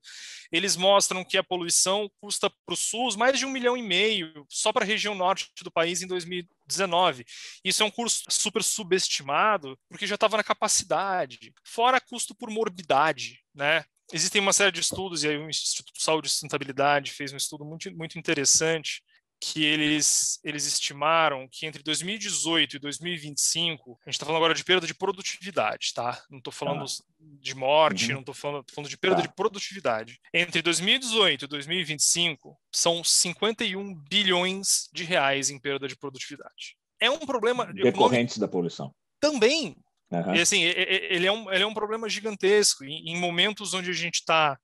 Eles 0.52 0.76
mostram 0.76 1.24
que 1.24 1.38
a 1.38 1.44
poluição 1.44 2.10
custa 2.20 2.50
para 2.50 2.74
o 2.74 2.78
SUS 2.78 3.16
mais 3.16 3.38
de 3.38 3.46
um 3.46 3.50
milhão 3.50 3.78
e 3.78 3.84
meio 3.84 4.46
só 4.50 4.72
para 4.72 4.84
a 4.84 4.88
região 4.88 5.16
norte 5.16 5.50
do 5.64 5.72
país 5.72 6.02
em 6.02 6.08
2019. 6.08 7.26
Isso 7.64 7.84
é 7.84 7.86
um 7.86 7.92
custo 7.92 8.32
super 8.32 8.64
subestimado, 8.64 9.78
porque 9.88 10.08
já 10.08 10.16
estava 10.16 10.38
na 10.38 10.44
capacidade, 10.44 11.54
fora 11.64 12.00
custo 12.00 12.36
por 12.36 12.50
morbidade, 12.50 13.40
né? 13.54 13.84
Existem 14.12 14.42
uma 14.42 14.54
série 14.54 14.72
de 14.72 14.80
estudos, 14.80 15.24
e 15.24 15.28
aí 15.28 15.38
o 15.38 15.50
Instituto 15.50 15.94
de 15.94 16.02
Saúde 16.02 16.28
e 16.28 16.32
Sustentabilidade 16.32 17.12
fez 17.12 17.32
um 17.32 17.38
estudo 17.38 17.64
muito, 17.64 17.96
muito 17.96 18.18
interessante, 18.18 19.04
que 19.40 19.64
eles, 19.64 20.40
eles 20.44 20.66
estimaram 20.66 21.48
que 21.50 21.66
entre 21.66 21.82
2018 21.82 22.76
e 22.76 22.80
2025, 22.80 23.98
a 24.06 24.10
gente 24.10 24.16
está 24.16 24.26
falando 24.26 24.38
agora 24.38 24.54
de 24.54 24.64
perda 24.64 24.86
de 24.86 24.94
produtividade, 24.94 25.94
tá? 25.94 26.22
Não 26.30 26.40
estou 26.40 26.52
falando 26.52 26.84
ah. 26.84 27.04
de 27.40 27.56
morte, 27.56 28.08
uhum. 28.08 28.14
não 28.16 28.20
estou 28.20 28.36
falando, 28.36 28.66
falando 28.70 28.90
de 28.90 28.98
perda 28.98 29.18
tá. 29.18 29.22
de 29.22 29.34
produtividade. 29.34 30.20
Entre 30.34 30.62
2018 30.62 31.46
e 31.46 31.48
2025, 31.48 32.60
são 32.72 33.02
51 33.04 33.96
bilhões 34.10 34.90
de 34.92 35.06
reais 35.06 35.50
em 35.50 35.60
perda 35.60 35.88
de 35.88 35.96
produtividade. 35.96 36.76
É 37.00 37.10
um 37.10 37.20
problema... 37.20 37.66
Decorrentes 37.72 38.38
da 38.38 38.48
poluição. 38.48 38.94
Também. 39.22 39.78
Uhum. 40.12 40.36
E, 40.36 40.42
assim, 40.42 40.64
ele 40.64 41.26
é, 41.26 41.32
um, 41.32 41.52
ele 41.52 41.64
é 41.64 41.68
um 41.68 41.74
problema 41.74 42.10
gigantesco. 42.10 42.84
Em 42.84 43.18
momentos 43.18 43.74
onde 43.74 43.90
a 43.90 43.94
gente 43.94 44.16
está 44.16 44.60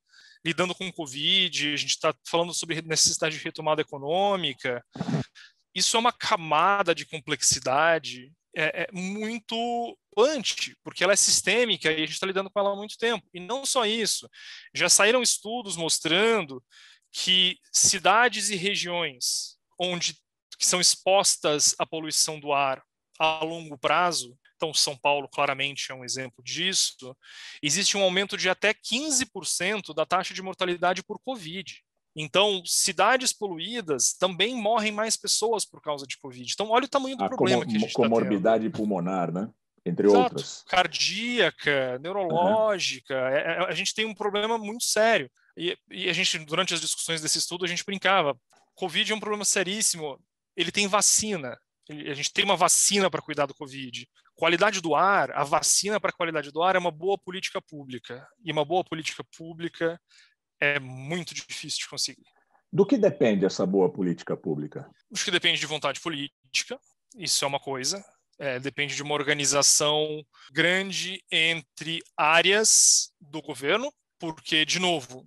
lidando 0.45 0.75
com 0.75 0.87
o 0.87 0.93
Covid, 0.93 1.73
a 1.73 1.77
gente 1.77 1.89
está 1.89 2.13
falando 2.27 2.53
sobre 2.53 2.81
necessidade 2.83 3.37
de 3.37 3.43
retomada 3.43 3.81
econômica. 3.81 4.85
Isso 5.73 5.97
é 5.97 5.99
uma 5.99 6.13
camada 6.13 6.93
de 6.93 7.05
complexidade 7.05 8.31
é, 8.55 8.83
é 8.83 8.87
muito 8.93 9.97
antes, 10.17 10.73
porque 10.83 11.03
ela 11.03 11.13
é 11.13 11.17
sistêmica 11.17 11.91
e 11.91 11.95
a 11.95 11.99
gente 11.99 12.11
está 12.11 12.25
lidando 12.25 12.49
com 12.49 12.59
ela 12.59 12.71
há 12.71 12.75
muito 12.75 12.97
tempo. 12.97 13.27
E 13.33 13.39
não 13.39 13.65
só 13.65 13.85
isso, 13.85 14.29
já 14.73 14.87
saíram 14.87 15.21
estudos 15.21 15.75
mostrando 15.75 16.63
que 17.11 17.57
cidades 17.71 18.49
e 18.49 18.55
regiões 18.55 19.57
onde 19.79 20.15
que 20.57 20.65
são 20.65 20.79
expostas 20.79 21.75
à 21.77 21.85
poluição 21.85 22.39
do 22.39 22.53
ar 22.53 22.81
a 23.19 23.43
longo 23.43 23.77
prazo 23.77 24.37
então, 24.55 24.73
São 24.73 24.95
Paulo 24.95 25.27
claramente 25.27 25.91
é 25.91 25.95
um 25.95 26.03
exemplo 26.03 26.43
disso. 26.43 27.15
Existe 27.61 27.97
um 27.97 28.03
aumento 28.03 28.37
de 28.37 28.49
até 28.49 28.73
15% 28.73 29.93
da 29.93 30.05
taxa 30.05 30.33
de 30.33 30.41
mortalidade 30.41 31.03
por 31.03 31.19
Covid. 31.19 31.83
Então, 32.15 32.63
cidades 32.65 33.33
poluídas 33.33 34.13
também 34.13 34.55
morrem 34.55 34.91
mais 34.91 35.17
pessoas 35.17 35.65
por 35.65 35.81
causa 35.81 36.07
de 36.07 36.17
Covid. 36.17 36.49
Então, 36.49 36.69
olha 36.69 36.85
o 36.85 36.89
tamanho 36.89 37.17
do 37.17 37.25
a 37.25 37.29
problema 37.29 37.65
com, 37.65 37.69
que 37.69 37.75
a 37.75 37.79
gente 37.79 37.93
Comorbidade 37.93 38.69
pulmonar, 38.69 39.33
né? 39.33 39.49
Entre 39.85 40.07
Exato. 40.07 40.23
outras. 40.23 40.63
Cardíaca, 40.67 41.99
neurológica. 41.99 43.13
Uhum. 43.13 43.65
A 43.65 43.73
gente 43.73 43.93
tem 43.93 44.05
um 44.05 44.15
problema 44.15 44.57
muito 44.57 44.85
sério. 44.85 45.29
E, 45.57 45.77
e 45.91 46.09
a 46.09 46.13
gente, 46.13 46.39
durante 46.39 46.73
as 46.73 46.79
discussões 46.79 47.21
desse 47.21 47.37
estudo, 47.37 47.65
a 47.65 47.67
gente 47.67 47.85
brincava. 47.85 48.37
Covid 48.75 49.11
é 49.11 49.15
um 49.15 49.19
problema 49.19 49.43
seríssimo. 49.43 50.17
Ele 50.55 50.71
tem 50.71 50.87
vacina. 50.87 51.59
A 51.89 52.13
gente 52.13 52.33
tem 52.33 52.43
uma 52.45 52.55
vacina 52.55 53.11
para 53.11 53.21
cuidar 53.21 53.45
do 53.45 53.53
Covid. 53.53 54.07
Qualidade 54.35 54.81
do 54.81 54.93
ar, 54.93 55.31
a 55.31 55.43
vacina 55.43 55.99
para 55.99 56.09
a 56.09 56.13
qualidade 56.13 56.51
do 56.51 56.61
ar 56.61 56.75
é 56.75 56.79
uma 56.79 56.91
boa 56.91 57.17
política 57.17 57.61
pública. 57.61 58.27
E 58.43 58.51
uma 58.51 58.65
boa 58.65 58.83
política 58.83 59.23
pública 59.37 59.99
é 60.59 60.79
muito 60.79 61.33
difícil 61.33 61.79
de 61.79 61.89
conseguir. 61.89 62.25
Do 62.71 62.85
que 62.85 62.97
depende 62.97 63.45
essa 63.45 63.65
boa 63.65 63.89
política 63.89 64.35
pública? 64.35 64.89
Acho 65.13 65.23
que 65.23 65.31
depende 65.31 65.59
de 65.59 65.65
vontade 65.65 66.01
política, 66.01 66.77
isso 67.15 67.45
é 67.45 67.47
uma 67.47 67.59
coisa. 67.59 68.03
É, 68.37 68.59
depende 68.59 68.93
de 68.93 69.01
uma 69.01 69.13
organização 69.13 70.21
grande 70.51 71.23
entre 71.31 72.01
áreas 72.17 73.13
do 73.21 73.41
governo, 73.41 73.93
porque, 74.19 74.65
de 74.65 74.77
novo, 74.77 75.25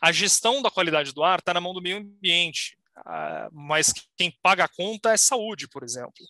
a 0.00 0.10
gestão 0.10 0.62
da 0.62 0.70
qualidade 0.70 1.12
do 1.12 1.22
ar 1.22 1.40
está 1.40 1.52
na 1.52 1.60
mão 1.60 1.74
do 1.74 1.82
meio 1.82 1.98
ambiente. 1.98 2.77
Ah, 3.04 3.48
mas 3.52 3.92
quem 4.16 4.32
paga 4.42 4.64
a 4.64 4.68
conta 4.68 5.12
é 5.12 5.16
saúde, 5.16 5.68
por 5.68 5.82
exemplo. 5.82 6.24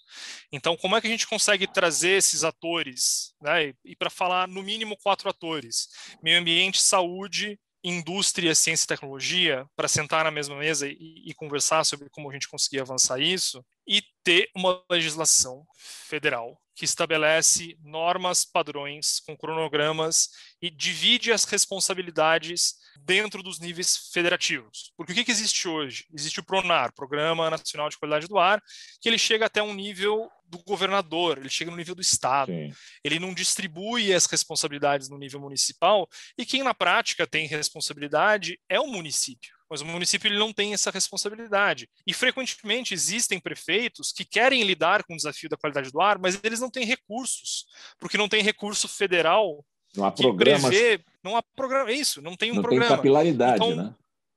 Então, 0.53 0.77
como 0.77 0.97
é 0.97 1.01
que 1.01 1.07
a 1.07 1.11
gente 1.11 1.27
consegue 1.27 1.67
trazer 1.67 2.11
esses 2.19 2.45
atores, 2.45 3.35
né? 3.41 3.73
E, 3.85 3.97
para 3.97 4.11
falar 4.11 4.49
no 4.49 4.63
mínimo 4.63 4.97
quatro 4.97 5.29
atores: 5.29 5.89
meio 6.23 6.39
ambiente, 6.41 6.81
saúde, 6.81 7.59
indústria, 7.83 8.55
ciência 8.55 8.85
e 8.85 8.89
tecnologia, 8.89 9.67
para 9.77 9.89
sentar 9.89 10.25
na 10.25 10.31
mesma 10.31 10.57
mesa 10.57 10.89
e, 10.89 11.23
e 11.27 11.35
conversar 11.35 11.85
sobre 11.85 12.09
como 12.11 12.29
a 12.31 12.33
gente 12.33 12.49
conseguir 12.49 12.81
avançar 12.81 13.21
isso 13.21 13.65
e 13.87 14.03
ter 14.23 14.51
uma 14.55 14.83
legislação 14.91 15.65
federal 15.77 16.61
que 16.79 16.85
estabelece 16.85 17.77
normas, 17.83 18.45
padrões, 18.45 19.19
com 19.27 19.37
cronogramas 19.37 20.29
e 20.63 20.71
divide 20.71 21.33
as 21.33 21.43
responsabilidades 21.43 22.77
dentro 23.01 23.43
dos 23.43 23.59
níveis 23.59 24.11
federativos. 24.13 24.93
Porque 24.97 25.11
o 25.11 25.15
que, 25.17 25.25
que 25.25 25.33
existe 25.33 25.67
hoje? 25.67 26.07
Existe 26.15 26.39
o 26.39 26.45
PRONAR, 26.45 26.95
Programa 26.95 27.51
Nacional 27.51 27.89
de 27.89 27.99
Qualidade 27.99 28.29
do 28.29 28.39
Ar, 28.39 28.63
que 29.01 29.09
ele 29.09 29.19
chega 29.19 29.47
até 29.47 29.61
um 29.61 29.75
nível 29.75 30.31
do 30.47 30.59
governador, 30.59 31.39
ele 31.39 31.51
chega 31.51 31.69
no 31.69 31.77
nível 31.77 31.97
do 31.97 32.01
Estado. 32.01 32.53
Sim. 32.53 32.73
Ele 33.03 33.19
não 33.19 33.35
distribui 33.35 34.15
as 34.15 34.27
responsabilidades 34.27 35.09
no 35.09 35.19
nível 35.19 35.41
municipal, 35.41 36.09
e 36.39 36.47
quem 36.47 36.63
na 36.63 36.73
prática 36.73 37.27
tem 37.27 37.49
responsabilidade 37.49 38.57
é 38.69 38.79
o 38.79 38.87
município. 38.87 39.58
Mas 39.71 39.81
o 39.81 39.87
município 39.87 40.29
ele 40.29 40.39
não 40.39 40.53
tem 40.53 40.73
essa 40.73 40.91
responsabilidade. 40.91 41.89
E 42.07 42.15
frequentemente 42.15 42.95
existem 42.95 43.39
prefeitos 43.39 44.13
que 44.13 44.25
querem 44.25 44.63
lidar 44.63 45.05
com 45.05 45.15
o 45.15 45.17
desafio 45.17 45.49
da 45.49 45.57
qualidade 45.57 45.91
do 45.91 46.01
ar, 46.01 46.19
mas 46.19 46.39
eles 46.43 46.61
não 46.61 46.71
têm 46.71 46.85
recursos, 46.85 47.67
porque 47.99 48.19
não 48.19 48.29
tem 48.29 48.43
recurso 48.43 48.89
federal 48.89 49.65
não 49.97 50.05
há 50.05 50.13
prevê, 50.13 51.01
não 51.25 51.37
há 51.37 51.43
programa, 51.57 51.91
é 51.91 51.95
isso, 51.95 52.21
não 52.21 52.37
tem 52.37 52.53
um 52.53 52.57
não 52.57 52.63
programa. 52.63 52.89
Tem 52.89 52.97
capilaridade, 52.97 53.57
então, 53.57 53.77
né? 53.77 53.95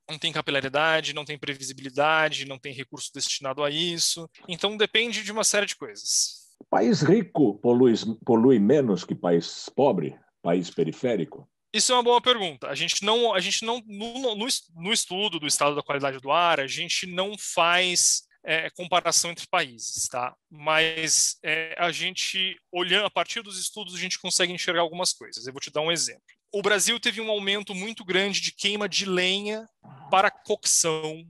Não 0.10 0.18
tem 0.18 0.32
capilaridade, 0.32 1.14
não 1.14 1.26
tem 1.26 1.38
previsibilidade, 1.38 2.46
não 2.46 2.60
tem 2.60 2.74
recurso 2.74 3.12
destinado 3.14 3.64
a 3.64 3.70
isso. 3.70 4.30
Então 4.48 4.76
depende 4.76 5.24
de 5.24 5.32
uma 5.32 5.44
série 5.44 5.66
de 5.66 5.76
coisas. 5.76 6.42
País 6.70 7.02
rico 7.02 7.56
polui, 7.60 7.94
polui 8.26 8.60
menos 8.60 9.04
que 9.04 9.16
país 9.16 9.70
pobre, 9.76 10.18
país 10.42 10.70
periférico? 10.70 11.48
Isso 11.74 11.92
é 11.92 11.96
uma 11.96 12.04
boa 12.04 12.22
pergunta. 12.22 12.68
A 12.68 12.76
gente 12.76 13.04
não, 13.04 13.34
a 13.34 13.40
gente 13.40 13.64
não 13.64 13.82
no, 13.88 14.36
no, 14.36 14.48
no, 14.76 14.94
estudo 14.94 15.40
do 15.40 15.48
estado 15.48 15.76
da 15.76 15.84
qualidade 15.84 16.20
do 16.20 16.32
ar, 16.32 16.60
a 16.60 16.68
gente 16.68 17.08
não 17.08 17.38
faz 17.38 18.24
é, 18.44 18.70
comparação 18.72 19.32
entre 19.32 19.48
países, 19.48 20.08
tá? 20.10 20.36
Mas 20.50 21.38
é, 21.44 21.76
a 21.78 21.92
gente, 21.92 22.58
olhando 22.72 23.06
a 23.06 23.10
partir 23.10 23.42
dos 23.42 23.58
estudos, 23.58 23.96
a 23.96 24.00
gente 24.00 24.20
consegue 24.20 24.52
enxergar 24.52 24.82
algumas 24.82 25.14
coisas. 25.14 25.48
Eu 25.48 25.54
vou 25.54 25.62
te 25.62 25.72
dar 25.72 25.82
um 25.82 25.92
exemplo. 25.92 26.22
O 26.54 26.62
Brasil 26.62 27.00
teve 27.00 27.22
um 27.22 27.32
aumento 27.32 27.74
muito 27.74 28.04
grande 28.04 28.42
de 28.42 28.52
queima 28.52 28.90
de 28.90 29.06
lenha 29.06 29.66
para 30.10 30.30
cocção 30.30 31.26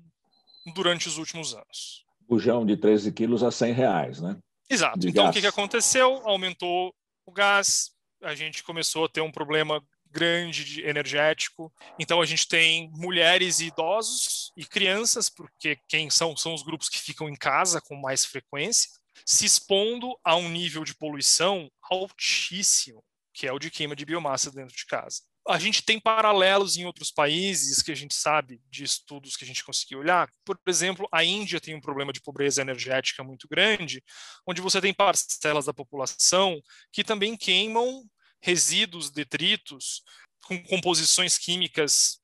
durante 0.74 1.08
os 1.08 1.18
últimos 1.18 1.54
anos. 1.54 2.04
Bujão 2.28 2.66
de 2.66 2.76
13 2.76 3.12
quilos 3.12 3.44
a 3.44 3.52
100 3.52 3.74
reais, 3.74 4.22
né? 4.22 4.38
Exato. 4.68 4.98
De 4.98 5.10
então, 5.10 5.26
gás. 5.26 5.32
o 5.32 5.34
que, 5.34 5.42
que 5.42 5.48
aconteceu? 5.48 6.22
Aumentou 6.24 6.96
o 7.26 7.32
gás, 7.32 7.92
a 8.24 8.34
gente 8.34 8.64
começou 8.64 9.06
a 9.06 9.10
ter 9.10 9.22
um 9.22 9.32
problema 9.32 9.84
grande 10.12 10.64
de 10.64 10.82
energético. 10.82 11.74
Então 12.00 12.22
a 12.22 12.26
gente 12.26 12.48
tem 12.48 12.92
mulheres 12.94 13.60
e 13.60 13.68
idosos 13.68 14.52
e 14.56 14.66
crianças, 14.66 15.30
porque 15.30 15.78
quem 15.88 16.10
são 16.10 16.36
são 16.36 16.54
os 16.54 16.64
grupos 16.64 16.90
que 16.90 17.00
ficam 17.00 17.30
em 17.30 17.36
casa 17.36 17.82
com 17.82 17.96
mais 17.96 18.26
frequência, 18.26 18.90
se 19.26 19.46
expondo 19.46 20.18
a 20.24 20.36
um 20.36 20.50
nível 20.50 20.84
de 20.84 20.96
poluição 20.96 21.70
altíssimo, 21.90 23.04
que 23.34 23.48
é 23.48 23.52
o 23.52 23.60
de 23.60 23.72
queima 23.72 23.96
de 23.96 24.06
biomassa 24.06 24.52
dentro 24.52 24.76
de 24.76 24.86
casa. 24.86 25.22
A 25.48 25.58
gente 25.58 25.82
tem 25.82 26.00
paralelos 26.00 26.78
em 26.78 26.86
outros 26.86 27.10
países 27.12 27.82
que 27.82 27.92
a 27.92 27.96
gente 27.96 28.14
sabe 28.14 28.62
de 28.70 28.84
estudos 28.84 29.36
que 29.36 29.44
a 29.44 29.48
gente 29.48 29.64
conseguiu 29.64 30.00
olhar. 30.00 30.30
Por 30.46 30.58
exemplo, 30.68 31.08
a 31.12 31.24
Índia 31.24 31.60
tem 31.60 31.74
um 31.74 31.82
problema 31.82 32.14
de 32.14 32.22
pobreza 32.22 32.62
energética 32.62 33.24
muito 33.24 33.48
grande, 33.48 34.04
onde 34.46 34.62
você 34.62 34.80
tem 34.80 34.94
parcelas 34.94 35.66
da 35.66 35.74
população 35.74 36.62
que 36.92 37.04
também 37.04 37.36
queimam 37.36 38.04
resíduos, 38.42 39.10
detritos, 39.10 40.04
com 40.46 40.62
composições 40.64 41.38
químicas 41.38 42.20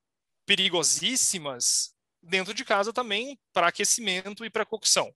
perigosíssimas 0.45 1.93
dentro 2.21 2.53
de 2.53 2.65
casa 2.65 2.91
também 2.91 3.39
para 3.53 3.67
aquecimento 3.67 4.43
e 4.43 4.49
para 4.49 4.65
cocção. 4.65 5.13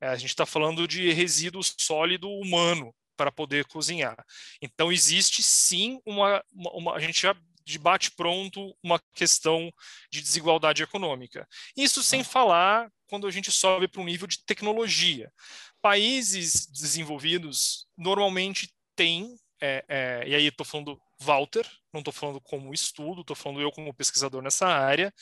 É, 0.00 0.08
a 0.08 0.16
gente 0.16 0.30
está 0.30 0.46
falando 0.46 0.86
de 0.86 1.12
resíduo 1.12 1.62
sólido 1.62 2.30
humano 2.30 2.94
para 3.16 3.32
poder 3.32 3.64
cozinhar. 3.66 4.16
Então 4.62 4.92
existe 4.92 5.42
sim 5.42 6.00
uma, 6.06 6.42
uma, 6.52 6.70
uma 6.72 6.94
a 6.94 7.00
gente 7.00 7.20
já 7.20 7.36
debate 7.66 8.12
pronto 8.12 8.74
uma 8.82 8.98
questão 9.14 9.70
de 10.10 10.22
desigualdade 10.22 10.82
econômica. 10.82 11.46
Isso 11.76 12.02
sem 12.02 12.20
ah. 12.20 12.24
falar 12.24 12.90
quando 13.08 13.26
a 13.26 13.30
gente 13.30 13.50
sobe 13.50 13.88
para 13.88 14.00
um 14.00 14.06
nível 14.06 14.26
de 14.26 14.42
tecnologia. 14.44 15.30
Países 15.82 16.66
desenvolvidos 16.66 17.86
normalmente 17.96 18.72
têm 18.96 19.36
é, 19.60 19.84
é, 19.88 20.28
e 20.28 20.34
aí 20.34 20.46
estou 20.46 20.64
falando 20.64 21.00
Walter, 21.20 21.66
não 21.92 22.00
estou 22.00 22.12
falando 22.12 22.40
como 22.40 22.72
estudo, 22.72 23.22
estou 23.22 23.36
falando 23.36 23.60
eu 23.60 23.72
como 23.72 23.94
pesquisador 23.94 24.42
nessa 24.42 24.66
área, 24.66 25.12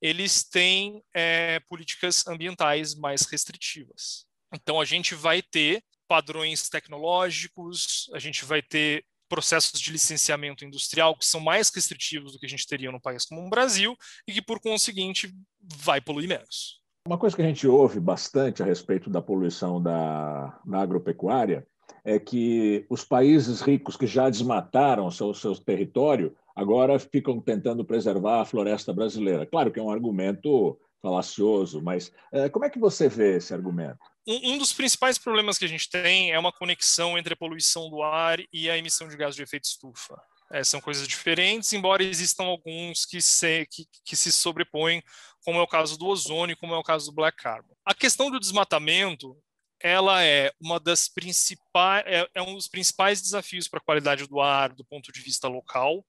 eles 0.00 0.44
têm 0.44 1.02
é, 1.14 1.60
políticas 1.68 2.26
ambientais 2.26 2.94
mais 2.94 3.22
restritivas. 3.22 4.26
Então 4.54 4.80
a 4.80 4.84
gente 4.84 5.14
vai 5.14 5.42
ter 5.42 5.82
padrões 6.08 6.68
tecnológicos, 6.68 8.10
a 8.12 8.18
gente 8.18 8.44
vai 8.44 8.62
ter 8.62 9.04
processos 9.28 9.80
de 9.80 9.90
licenciamento 9.90 10.62
industrial 10.62 11.16
que 11.16 11.24
são 11.24 11.40
mais 11.40 11.70
restritivos 11.74 12.32
do 12.32 12.38
que 12.38 12.44
a 12.44 12.48
gente 12.48 12.66
teria 12.66 12.92
num 12.92 13.00
país 13.00 13.24
como 13.24 13.46
o 13.46 13.48
Brasil 13.48 13.96
e 14.28 14.32
que, 14.34 14.42
por 14.42 14.60
conseguinte, 14.60 15.34
vai 15.58 16.02
poluir 16.02 16.28
menos. 16.28 16.82
Uma 17.06 17.16
coisa 17.16 17.34
que 17.34 17.40
a 17.40 17.46
gente 17.46 17.66
ouve 17.66 17.98
bastante 17.98 18.62
a 18.62 18.66
respeito 18.66 19.08
da 19.08 19.22
poluição 19.22 19.82
da, 19.82 20.60
na 20.66 20.82
agropecuária 20.82 21.66
é 22.04 22.18
que 22.18 22.84
os 22.88 23.04
países 23.04 23.60
ricos 23.60 23.96
que 23.96 24.06
já 24.06 24.28
desmataram 24.28 25.10
seu, 25.10 25.32
seu 25.34 25.54
território 25.56 26.34
agora 26.54 26.98
ficam 26.98 27.40
tentando 27.40 27.84
preservar 27.84 28.40
a 28.40 28.44
floresta 28.44 28.92
brasileira. 28.92 29.46
Claro 29.46 29.70
que 29.70 29.78
é 29.78 29.82
um 29.82 29.90
argumento 29.90 30.78
falacioso, 31.00 31.82
mas 31.82 32.12
é, 32.32 32.48
como 32.48 32.64
é 32.64 32.70
que 32.70 32.78
você 32.78 33.08
vê 33.08 33.36
esse 33.36 33.52
argumento? 33.52 33.98
Um, 34.26 34.52
um, 34.52 34.58
dos 34.58 34.72
principais 34.72 35.18
problemas 35.18 35.58
que 35.58 35.64
a 35.64 35.68
gente 35.68 35.90
tem 35.90 36.30
é 36.30 36.38
uma 36.38 36.52
conexão 36.52 37.18
entre 37.18 37.34
a 37.34 37.36
poluição 37.36 37.90
do 37.90 38.02
ar 38.02 38.38
e 38.52 38.70
a 38.70 38.78
emissão 38.78 39.08
de 39.08 39.16
gás 39.16 39.34
de 39.34 39.42
efeito 39.42 39.64
estufa. 39.64 40.20
É, 40.52 40.62
são 40.62 40.80
coisas 40.80 41.08
diferentes, 41.08 41.72
embora 41.72 42.04
existam 42.04 42.44
alguns 42.44 43.06
que 43.06 43.20
se, 43.20 43.66
que, 43.66 43.86
que 44.04 44.14
se 44.14 44.30
sobrepõem, 44.30 45.02
como 45.44 45.58
é 45.58 45.62
o 45.62 45.66
caso 45.66 45.98
do 45.98 46.06
ozônio, 46.06 46.56
como 46.56 46.74
é 46.74 46.78
o 46.78 46.82
caso 46.82 47.06
do 47.06 47.14
black 47.14 47.42
carbon. 47.42 47.74
A 47.84 47.94
questão 47.94 48.30
do 48.30 48.38
desmatamento 48.38 49.36
ela 49.82 50.22
é 50.22 50.52
uma 50.60 50.78
das 50.78 51.08
principais 51.08 52.04
é, 52.06 52.28
é, 52.34 52.42
um 52.42 52.54
dos 52.54 52.68
principais 52.68 53.20
desafios 53.20 53.68
para 53.68 53.78
a 53.78 53.82
qualidade 53.82 54.26
do 54.26 54.40
ar 54.40 54.72
do 54.72 54.84
ponto 54.84 55.10
de 55.10 55.20
vista 55.20 55.48
local. 55.48 56.04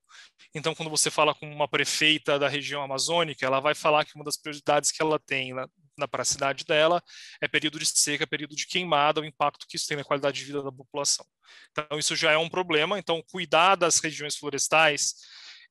Então, 0.53 0.75
quando 0.75 0.89
você 0.89 1.09
fala 1.09 1.33
com 1.33 1.49
uma 1.51 1.67
prefeita 1.67 2.37
da 2.37 2.47
região 2.47 2.83
amazônica, 2.83 3.45
ela 3.45 3.59
vai 3.59 3.73
falar 3.73 4.05
que 4.05 4.15
uma 4.15 4.23
das 4.23 4.37
prioridades 4.37 4.91
que 4.91 5.01
ela 5.01 5.19
tem 5.19 5.53
na, 5.97 6.07
para 6.07 6.21
a 6.21 6.25
cidade 6.25 6.63
dela 6.63 7.01
é 7.41 7.47
período 7.47 7.79
de 7.79 7.85
seca, 7.85 8.27
período 8.27 8.55
de 8.55 8.67
queimada, 8.67 9.21
o 9.21 9.25
impacto 9.25 9.65
que 9.67 9.75
isso 9.75 9.87
tem 9.87 9.97
na 9.97 10.03
qualidade 10.03 10.37
de 10.37 10.45
vida 10.45 10.61
da 10.61 10.71
população. 10.71 11.25
Então, 11.71 11.97
isso 11.97 12.15
já 12.15 12.31
é 12.31 12.37
um 12.37 12.49
problema. 12.49 12.99
Então, 12.99 13.23
cuidar 13.31 13.75
das 13.75 13.99
regiões 13.99 14.35
florestais 14.35 15.15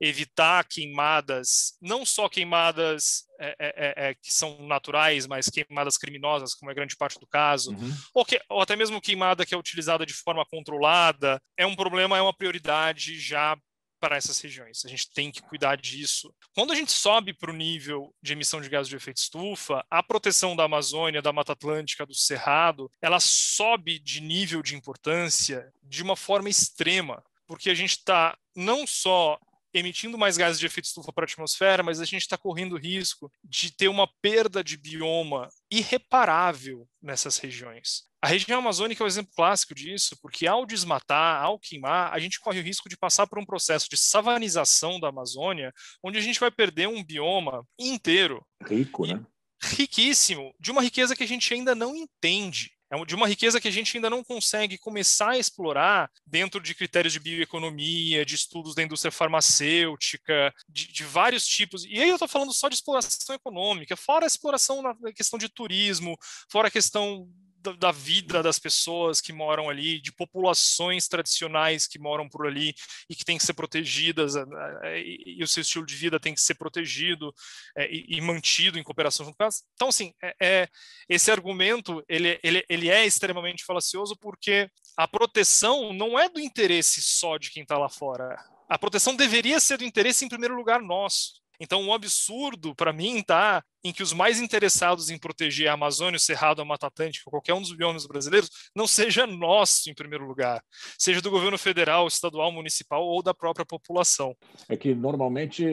evitar 0.03 0.65
queimadas, 0.65 1.77
não 1.81 2.05
só 2.05 2.29
queimadas 2.29 3.25
é, 3.38 3.57
é, 3.57 3.57
é, 3.59 4.09
é, 4.09 4.15
que 4.15 4.35
são 4.35 4.67
naturais, 4.67 5.29
mas 5.29 5.49
queimadas 5.49 5.97
criminosas, 5.97 6.55
como 6.55 6.73
é 6.73 6.75
grande 6.75 6.97
parte 6.97 7.21
do 7.21 7.27
caso, 7.27 7.71
uhum. 7.71 7.95
ou, 8.12 8.25
que, 8.25 8.43
ou 8.49 8.61
até 8.61 8.75
mesmo 8.75 9.01
queimada 9.01 9.47
que 9.47 9.55
é 9.55 9.57
utilizada 9.57 10.05
de 10.05 10.12
forma 10.12 10.45
controlada, 10.45 11.41
é 11.57 11.65
um 11.65 11.77
problema, 11.77 12.19
é 12.19 12.21
uma 12.21 12.35
prioridade 12.35 13.21
já 13.21 13.57
para 14.01 14.17
essas 14.17 14.41
regiões. 14.41 14.85
A 14.85 14.88
gente 14.88 15.09
tem 15.15 15.31
que 15.31 15.41
cuidar 15.41 15.77
disso. 15.77 16.35
Quando 16.53 16.73
a 16.73 16.75
gente 16.75 16.91
sobe 16.91 17.33
para 17.33 17.53
o 17.53 17.55
nível 17.55 18.12
de 18.21 18.33
emissão 18.33 18.61
de 18.61 18.69
gases 18.69 18.88
de 18.88 18.97
efeito 18.97 19.19
estufa, 19.19 19.87
a 19.88 20.03
proteção 20.03 20.57
da 20.57 20.65
Amazônia, 20.65 21.23
da 21.23 21.33
Mata 21.33 21.53
Atlântica, 21.53 22.05
do 22.05 22.15
Cerrado, 22.15 22.91
ela 23.01 23.21
sobe 23.21 24.01
de 24.01 24.21
nível 24.21 24.65
de 24.65 24.75
importância 24.75 25.73
de 25.81 26.03
uma 26.03 26.17
forma 26.17 26.49
extrema, 26.51 27.23
porque 27.47 27.71
a 27.71 27.75
gente 27.75 27.99
está 27.99 28.37
não 28.57 28.85
só 28.85 29.38
emitindo 29.74 30.18
mais 30.18 30.37
gases 30.37 30.58
de 30.58 30.66
efeito 30.66 30.87
estufa 30.87 31.12
para 31.12 31.24
a 31.24 31.26
atmosfera, 31.26 31.82
mas 31.82 32.00
a 32.00 32.04
gente 32.04 32.22
está 32.22 32.37
correndo 32.37 32.74
o 32.74 32.78
risco 32.78 33.30
de 33.42 33.74
ter 33.74 33.88
uma 33.88 34.08
perda 34.20 34.62
de 34.62 34.76
bioma 34.76 35.48
irreparável 35.70 36.87
nessas 37.00 37.38
regiões. 37.38 38.04
A 38.20 38.28
região 38.28 38.61
amazônica 38.61 39.02
é 39.02 39.04
um 39.04 39.08
exemplo 39.08 39.32
clássico 39.35 39.74
disso, 39.74 40.16
porque 40.22 40.46
ao 40.46 40.64
desmatar, 40.64 41.42
ao 41.42 41.58
queimar, 41.58 42.12
a 42.12 42.20
gente 42.20 42.38
corre 42.38 42.61
o 42.61 42.62
risco 42.62 42.88
de 42.88 42.96
passar 42.96 43.26
por 43.26 43.38
um 43.38 43.44
processo 43.44 43.88
de 43.90 43.96
savanização 43.96 45.00
da 45.00 45.08
Amazônia, 45.08 45.72
onde 46.04 46.18
a 46.18 46.20
gente 46.20 46.38
vai 46.38 46.50
perder 46.50 46.87
um 46.87 47.02
bioma 47.02 47.66
inteiro. 47.76 48.46
Rico, 48.64 49.06
né? 49.06 49.24
Riquíssimo, 49.61 50.54
de 50.61 50.70
uma 50.70 50.82
riqueza 50.82 51.16
que 51.16 51.24
a 51.24 51.26
gente 51.26 51.52
ainda 51.52 51.74
não 51.74 51.96
entende 51.96 52.70
é 52.92 53.05
de 53.07 53.14
uma 53.14 53.26
riqueza 53.26 53.61
que 53.61 53.68
a 53.68 53.70
gente 53.70 53.96
ainda 53.96 54.11
não 54.11 54.22
consegue 54.22 54.76
começar 54.76 55.31
a 55.31 55.38
explorar 55.38 56.11
dentro 56.26 56.61
de 56.61 56.74
critérios 56.74 57.14
de 57.14 57.20
bioeconomia, 57.20 58.24
de 58.24 58.35
estudos 58.35 58.74
da 58.74 58.83
indústria 58.83 59.11
farmacêutica, 59.11 60.52
de, 60.68 60.92
de 60.92 61.02
vários 61.05 61.46
tipos. 61.46 61.85
E 61.87 62.02
aí 62.02 62.09
eu 62.09 62.16
estou 62.16 62.28
falando 62.28 62.52
só 62.52 62.68
de 62.68 62.74
exploração 62.74 63.35
econômica, 63.35 63.96
fora 63.96 64.26
a 64.26 64.26
exploração 64.26 64.83
na 64.83 65.12
questão 65.14 65.38
de 65.38 65.48
turismo, 65.48 66.16
fora 66.50 66.68
a 66.68 66.70
questão 66.70 67.26
da, 67.62 67.72
da, 67.72 67.92
vida 67.92 68.42
das 68.42 68.59
pessoas 68.59 69.20
que 69.20 69.33
moram 69.33 69.70
ali, 69.70 70.01
de 70.01 70.12
populações 70.12 71.09
tradicionais 71.09 71.87
que 71.87 71.98
moram 71.98 72.29
por 72.29 72.46
ali 72.46 72.75
e 73.09 73.14
que 73.14 73.25
têm 73.25 73.38
que 73.38 73.44
ser 73.44 73.55
protegidas, 73.55 74.37
eh, 74.37 74.44
eh, 74.85 75.03
e, 75.27 75.42
o 75.42 75.48
seu 75.48 75.61
estilo 75.61 75.87
de 75.87 75.94
vida 75.94 76.18
tem 76.18 76.35
que 76.35 76.40
ser 76.40 76.55
protegido 76.55 77.33
é, 77.77 77.90
e, 77.90 78.16
e, 78.16 78.20
mantido 78.20 78.79
em 78.79 78.83
cooperação 78.83 79.27
com 79.27 79.35
elas. 79.38 79.62
Então, 79.75 79.88
assim, 79.88 80.12
é, 80.22 80.35
é, 80.40 80.68
esse 81.09 81.31
argumento 81.31 82.05
ele, 82.09 82.38
ele, 82.42 82.64
ele 82.68 82.90
é 82.90 83.07
extremamente 83.07 83.64
falacioso 83.64 84.16
porque 84.16 84.68
a 84.96 85.07
proteção 85.07 85.92
não 85.92 86.18
é 86.18 86.29
do 86.29 86.40
interesse 86.40 87.01
só 87.03 87.38
de 87.38 87.51
quem 87.51 87.62
está 87.62 87.79
lá 87.79 87.88
fora. 87.88 88.37
A 88.68 88.79
proteção 88.79 89.14
deveria 89.14 89.61
ser 89.61 89.79
do 89.79 89.85
interesse, 89.85 90.25
em 90.25 90.29
primeiro 90.29 90.57
lugar, 90.57 90.81
nosso. 90.81 91.41
Então, 91.61 91.81
um 91.83 91.93
absurdo 91.93 92.75
para 92.75 92.93
mim 92.93 93.19
está 93.19 93.62
em 93.85 93.93
que 93.93 94.03
os 94.03 94.12
mais 94.12 94.41
interessados 94.41 95.11
em 95.11 95.19
proteger 95.19 95.69
a 95.69 95.75
Amazônia, 95.75 96.17
o 96.17 96.21
Cerrado, 96.21 96.62
a 96.62 96.65
Mata 96.65 96.87
Atlântica, 96.87 97.31
qualquer 97.31 97.55
um 97.55 97.61
dos 97.61 97.73
biomas 97.73 98.07
brasileiros, 98.07 98.51
não 98.75 98.87
seja 98.87 99.27
nosso 99.27 99.91
em 99.91 99.95
primeiro 99.95 100.27
lugar, 100.27 100.62
seja 100.99 101.21
do 101.21 101.31
governo 101.31 101.59
federal, 101.59 102.07
estadual, 102.07 102.53
municipal 102.53 103.05
ou 103.05 103.23
da 103.23 103.35
própria 103.35 103.67
população. 103.67 104.37
É 104.69 104.77
que 104.77 104.95
normalmente 104.95 105.65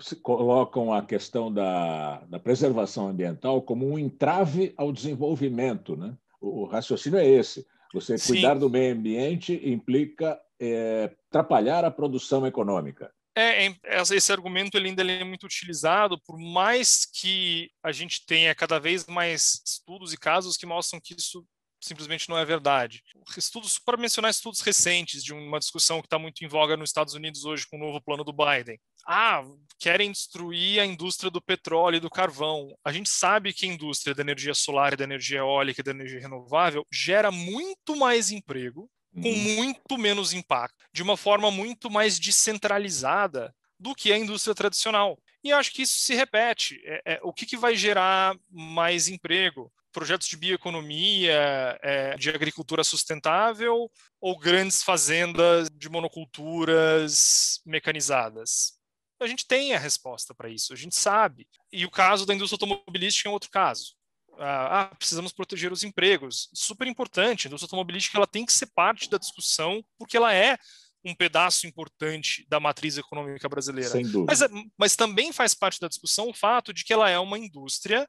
se 0.00 0.16
colocam 0.16 0.92
a 0.92 1.02
questão 1.02 1.52
da, 1.52 2.18
da 2.26 2.38
preservação 2.38 3.08
ambiental 3.08 3.60
como 3.62 3.86
um 3.86 3.98
entrave 3.98 4.72
ao 4.76 4.92
desenvolvimento, 4.92 5.96
né? 5.96 6.16
O 6.40 6.64
raciocínio 6.64 7.18
é 7.18 7.26
esse. 7.26 7.66
Você 7.92 8.16
cuidar 8.18 8.54
Sim. 8.54 8.60
do 8.60 8.70
meio 8.70 8.94
ambiente 8.94 9.60
implica 9.64 10.38
é, 10.60 11.10
atrapalhar 11.28 11.84
a 11.84 11.90
produção 11.90 12.46
econômica. 12.46 13.12
É, 13.36 13.66
é, 13.66 13.74
esse 14.12 14.32
argumento 14.32 14.76
ele 14.76 14.88
ainda 14.88 15.02
é 15.02 15.24
muito 15.24 15.44
utilizado, 15.44 16.20
por 16.24 16.38
mais 16.38 17.04
que 17.04 17.68
a 17.82 17.90
gente 17.90 18.24
tenha 18.24 18.54
cada 18.54 18.78
vez 18.78 19.06
mais 19.06 19.60
estudos 19.66 20.12
e 20.12 20.16
casos 20.16 20.56
que 20.56 20.66
mostram 20.66 21.00
que 21.02 21.14
isso 21.18 21.44
simplesmente 21.84 22.28
não 22.28 22.38
é 22.38 22.44
verdade. 22.44 23.02
Estudos, 23.36 23.78
para 23.78 23.96
mencionar 23.96 24.30
estudos 24.30 24.60
recentes 24.60 25.22
de 25.22 25.34
uma 25.34 25.58
discussão 25.58 26.00
que 26.00 26.06
está 26.06 26.18
muito 26.18 26.42
em 26.44 26.48
voga 26.48 26.76
nos 26.76 26.88
Estados 26.88 27.14
Unidos 27.14 27.44
hoje 27.44 27.66
com 27.66 27.76
o 27.76 27.80
novo 27.80 28.00
plano 28.00 28.24
do 28.24 28.32
Biden. 28.32 28.78
Ah, 29.06 29.44
querem 29.78 30.10
destruir 30.10 30.80
a 30.80 30.86
indústria 30.86 31.30
do 31.30 31.42
petróleo 31.42 31.96
e 31.96 32.00
do 32.00 32.08
carvão. 32.08 32.74
A 32.82 32.90
gente 32.90 33.10
sabe 33.10 33.52
que 33.52 33.66
a 33.66 33.68
indústria 33.68 34.14
da 34.14 34.22
energia 34.22 34.54
solar 34.54 34.96
da 34.96 35.04
energia 35.04 35.40
eólica 35.40 35.80
e 35.80 35.84
da 35.84 35.90
energia 35.90 36.20
renovável 36.20 36.86
gera 36.90 37.30
muito 37.30 37.94
mais 37.96 38.30
emprego 38.30 38.88
com 39.14 39.28
uhum. 39.28 39.54
muito 39.54 39.96
menos 39.96 40.32
impacto, 40.32 40.84
de 40.92 41.02
uma 41.02 41.16
forma 41.16 41.50
muito 41.50 41.90
mais 41.90 42.18
descentralizada 42.18 43.54
do 43.78 43.94
que 43.94 44.12
a 44.12 44.18
indústria 44.18 44.54
tradicional. 44.54 45.18
E 45.42 45.52
acho 45.52 45.72
que 45.72 45.82
isso 45.82 45.98
se 46.00 46.14
repete. 46.14 46.80
É, 46.84 47.14
é, 47.14 47.20
o 47.22 47.32
que, 47.32 47.46
que 47.46 47.56
vai 47.56 47.76
gerar 47.76 48.36
mais 48.50 49.08
emprego? 49.08 49.72
projetos 49.94 50.26
de 50.26 50.36
bioeconomia, 50.36 51.78
é, 51.80 52.16
de 52.16 52.28
agricultura 52.28 52.82
sustentável 52.82 53.88
ou 54.20 54.36
grandes 54.36 54.82
fazendas 54.82 55.70
de 55.70 55.88
monoculturas 55.88 57.60
mecanizadas? 57.64 58.76
A 59.20 59.26
gente 59.28 59.46
tem 59.46 59.72
a 59.72 59.78
resposta 59.78 60.34
para 60.34 60.50
isso, 60.50 60.72
a 60.72 60.76
gente 60.76 60.96
sabe. 60.96 61.46
E 61.72 61.86
o 61.86 61.90
caso 61.90 62.26
da 62.26 62.34
indústria 62.34 62.56
automobilística 62.56 63.28
é 63.28 63.32
outro 63.32 63.50
caso. 63.50 63.94
Ah, 64.38 64.82
ah, 64.82 64.94
precisamos 64.96 65.32
proteger 65.32 65.72
os 65.72 65.84
empregos. 65.84 66.48
Super 66.52 66.86
importante. 66.86 67.46
A 67.46 67.48
indústria 67.48 67.66
automobilística 67.66 68.16
ela 68.18 68.26
tem 68.26 68.44
que 68.44 68.52
ser 68.52 68.66
parte 68.66 69.08
da 69.08 69.18
discussão, 69.18 69.84
porque 69.98 70.16
ela 70.16 70.32
é 70.34 70.58
um 71.04 71.14
pedaço 71.14 71.66
importante 71.66 72.46
da 72.48 72.58
matriz 72.58 72.96
econômica 72.96 73.48
brasileira. 73.48 73.90
Sem 73.90 74.04
dúvida. 74.04 74.24
Mas, 74.26 74.68
mas 74.78 74.96
também 74.96 75.32
faz 75.32 75.52
parte 75.54 75.78
da 75.78 75.88
discussão 75.88 76.28
o 76.28 76.34
fato 76.34 76.72
de 76.72 76.84
que 76.84 76.92
ela 76.92 77.10
é 77.10 77.18
uma 77.18 77.38
indústria 77.38 78.08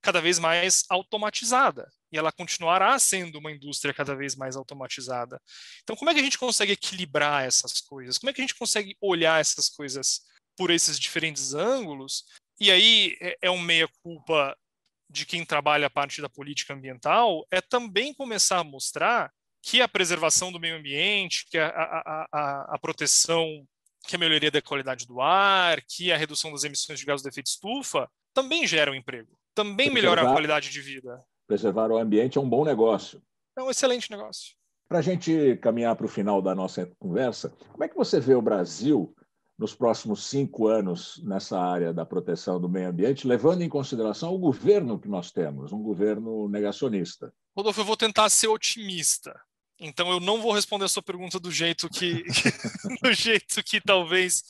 cada 0.00 0.20
vez 0.20 0.38
mais 0.38 0.84
automatizada. 0.88 1.90
E 2.12 2.16
ela 2.16 2.32
continuará 2.32 2.98
sendo 2.98 3.38
uma 3.38 3.52
indústria 3.52 3.92
cada 3.92 4.14
vez 4.14 4.34
mais 4.34 4.56
automatizada. 4.56 5.40
Então, 5.82 5.94
como 5.94 6.10
é 6.10 6.14
que 6.14 6.20
a 6.20 6.22
gente 6.22 6.38
consegue 6.38 6.72
equilibrar 6.72 7.44
essas 7.44 7.80
coisas? 7.80 8.18
Como 8.18 8.30
é 8.30 8.32
que 8.32 8.40
a 8.40 8.44
gente 8.44 8.54
consegue 8.54 8.96
olhar 9.00 9.40
essas 9.40 9.68
coisas 9.68 10.22
por 10.56 10.70
esses 10.70 10.98
diferentes 10.98 11.52
ângulos? 11.52 12.24
E 12.58 12.70
aí 12.70 13.16
é, 13.20 13.38
é 13.42 13.50
um 13.50 13.60
meia-culpa 13.60 14.56
de 15.10 15.26
quem 15.26 15.44
trabalha 15.44 15.88
a 15.88 15.90
parte 15.90 16.22
da 16.22 16.28
política 16.28 16.72
ambiental, 16.72 17.44
é 17.50 17.60
também 17.60 18.14
começar 18.14 18.58
a 18.58 18.64
mostrar 18.64 19.30
que 19.62 19.82
a 19.82 19.88
preservação 19.88 20.50
do 20.50 20.60
meio 20.60 20.76
ambiente, 20.76 21.44
que 21.50 21.58
a, 21.58 21.68
a, 21.68 22.28
a, 22.32 22.74
a 22.74 22.78
proteção, 22.78 23.66
que 24.06 24.16
a 24.16 24.18
melhoria 24.18 24.50
da 24.50 24.62
qualidade 24.62 25.06
do 25.06 25.20
ar, 25.20 25.82
que 25.82 26.10
a 26.10 26.16
redução 26.16 26.52
das 26.52 26.64
emissões 26.64 26.98
de 26.98 27.04
gás 27.04 27.22
do 27.22 27.28
efeito 27.28 27.48
estufa, 27.48 28.08
também 28.32 28.66
geram 28.66 28.94
emprego 28.94 29.40
também 29.54 29.90
melhora 29.90 30.22
a 30.22 30.32
qualidade 30.32 30.70
de 30.70 30.80
vida. 30.80 31.22
Preservar 31.46 31.90
o 31.90 31.98
ambiente 31.98 32.38
é 32.38 32.40
um 32.40 32.48
bom 32.48 32.64
negócio. 32.64 33.22
É 33.56 33.62
um 33.62 33.70
excelente 33.70 34.10
negócio. 34.10 34.54
Para 34.88 34.98
a 34.98 35.02
gente 35.02 35.56
caminhar 35.60 35.94
para 35.94 36.06
o 36.06 36.08
final 36.08 36.40
da 36.40 36.54
nossa 36.54 36.90
conversa, 36.98 37.54
como 37.70 37.84
é 37.84 37.88
que 37.88 37.96
você 37.96 38.18
vê 38.18 38.34
o 38.34 38.42
Brasil 38.42 39.14
nos 39.60 39.74
próximos 39.74 40.24
cinco 40.24 40.68
anos 40.68 41.20
nessa 41.22 41.60
área 41.60 41.92
da 41.92 42.06
proteção 42.06 42.58
do 42.58 42.66
meio 42.66 42.88
ambiente, 42.88 43.26
levando 43.26 43.60
em 43.60 43.68
consideração 43.68 44.34
o 44.34 44.38
governo 44.38 44.98
que 44.98 45.06
nós 45.06 45.30
temos, 45.30 45.70
um 45.70 45.82
governo 45.82 46.48
negacionista? 46.48 47.30
Rodolfo, 47.54 47.82
eu 47.82 47.84
vou 47.84 47.96
tentar 47.96 48.30
ser 48.30 48.48
otimista. 48.48 49.38
Então 49.78 50.10
eu 50.10 50.18
não 50.18 50.40
vou 50.40 50.52
responder 50.52 50.86
a 50.86 50.88
sua 50.88 51.02
pergunta 51.02 51.38
do 51.38 51.52
jeito 51.52 51.90
que, 51.90 52.24
do 53.04 53.12
jeito 53.12 53.62
que 53.62 53.82
talvez 53.82 54.42